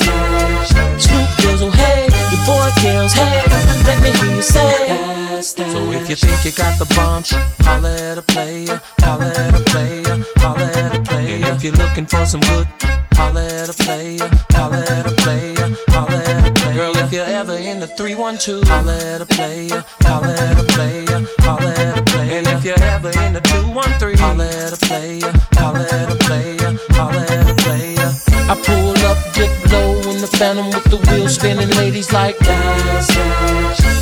Snoop 0.98 1.28
Dizzle, 1.40 1.68
oh, 1.68 1.70
hey, 1.70 2.08
your 2.30 2.42
boy 2.44 2.68
Kels, 2.80 3.12
hey, 3.12 3.42
let 3.84 4.02
me 4.02 4.10
hear 4.18 4.36
you 4.36 4.42
say. 4.42 5.16
So 5.40 5.90
if 5.92 6.08
you 6.10 6.16
think 6.16 6.44
you 6.44 6.52
got 6.52 6.78
the 6.78 6.86
bomb, 6.94 7.22
holla 7.60 7.94
at 7.94 8.18
a 8.18 8.22
player, 8.22 8.80
holla 9.00 9.28
at 9.28 9.54
a 9.54 9.64
player, 9.70 10.24
holla 10.36 10.64
at 10.64 10.96
a 10.96 11.02
player. 11.02 11.36
And 11.36 11.44
if 11.56 11.64
you're 11.64 11.74
looking 11.74 12.06
for 12.06 12.26
some 12.26 12.40
good, 12.40 12.66
holla 13.12 13.44
at 13.44 13.68
a 13.68 13.72
player, 13.72 14.28
holla 14.52 14.80
at 14.80 15.06
a 15.06 15.14
player, 15.22 15.76
holla 15.88 16.16
at 16.16 16.48
a 16.48 16.52
player. 16.52 16.74
Girl, 16.74 16.96
if 16.96 17.12
you're 17.12 17.24
ever 17.24 17.56
in 17.56 17.80
the 17.80 17.86
312, 17.86 18.64
holla 18.68 18.96
at 18.96 19.20
a 19.20 19.26
player, 19.26 19.84
holla 20.02 20.34
at 20.34 20.58
a 20.58 20.64
player, 20.74 21.26
holla 21.40 21.70
at 21.70 21.98
a 21.98 22.02
player. 22.02 22.25
You're 22.66 22.82
ever 22.82 23.10
in 23.22 23.32
the 23.32 23.40
213, 23.62 24.18
holla 24.18 24.44
at 24.44 24.72
a 24.74 24.76
player, 24.76 25.30
holla 25.54 25.86
at 25.86 26.10
a 26.10 26.16
player, 26.26 26.74
holla 26.98 27.22
at 27.22 27.46
a 27.46 27.54
player. 27.62 28.10
I 28.50 28.58
pull 28.58 28.90
up, 29.06 29.18
dip 29.38 29.54
low 29.70 29.94
in 30.10 30.18
the 30.18 30.26
phantom 30.26 30.66
with 30.74 30.82
the 30.90 30.98
wheels 31.06 31.36
spinning, 31.36 31.70
ladies 31.78 32.12
like 32.12 32.36
that. 32.38 33.06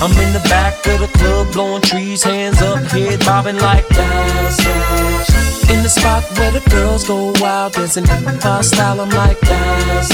I'm 0.01 0.17
in 0.17 0.33
the 0.33 0.41
back 0.49 0.81
of 0.87 1.01
the 1.01 1.09
club, 1.19 1.53
blowing 1.53 1.83
trees, 1.83 2.23
hands 2.23 2.62
up, 2.62 2.79
head 2.89 3.21
bobbing 3.27 3.59
like 3.59 3.87
that. 3.89 5.69
In 5.69 5.83
the 5.83 5.91
spot 5.91 6.25
where 6.39 6.53
the 6.53 6.65
girls 6.71 7.07
go 7.07 7.35
wild, 7.41 7.75
dancing 7.75 8.07
my 8.07 8.62
style, 8.62 8.99
I'm 9.03 9.11
like 9.11 9.41
that. 9.41 10.05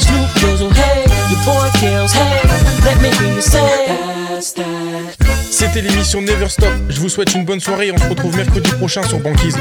Snoop 0.00 0.30
Dizzle, 0.40 0.72
hey, 0.72 1.04
your 1.28 1.44
boy 1.44 1.68
Kels, 1.76 2.12
hey, 2.16 2.48
let 2.80 2.96
me 3.02 3.10
hear 3.10 3.34
you 3.34 3.42
say 3.42 4.12
that's 4.42 4.52
that. 4.54 5.21
C'était 5.52 5.82
l'émission 5.82 6.22
Never 6.22 6.48
Stop. 6.48 6.72
Je 6.88 6.98
vous 6.98 7.10
souhaite 7.10 7.34
une 7.34 7.44
bonne 7.44 7.60
soirée 7.60 7.88
et 7.88 7.92
on 7.92 7.98
se 7.98 8.08
retrouve 8.08 8.34
mercredi 8.34 8.70
prochain 8.70 9.02
sur 9.02 9.20
Banquise. 9.20 9.58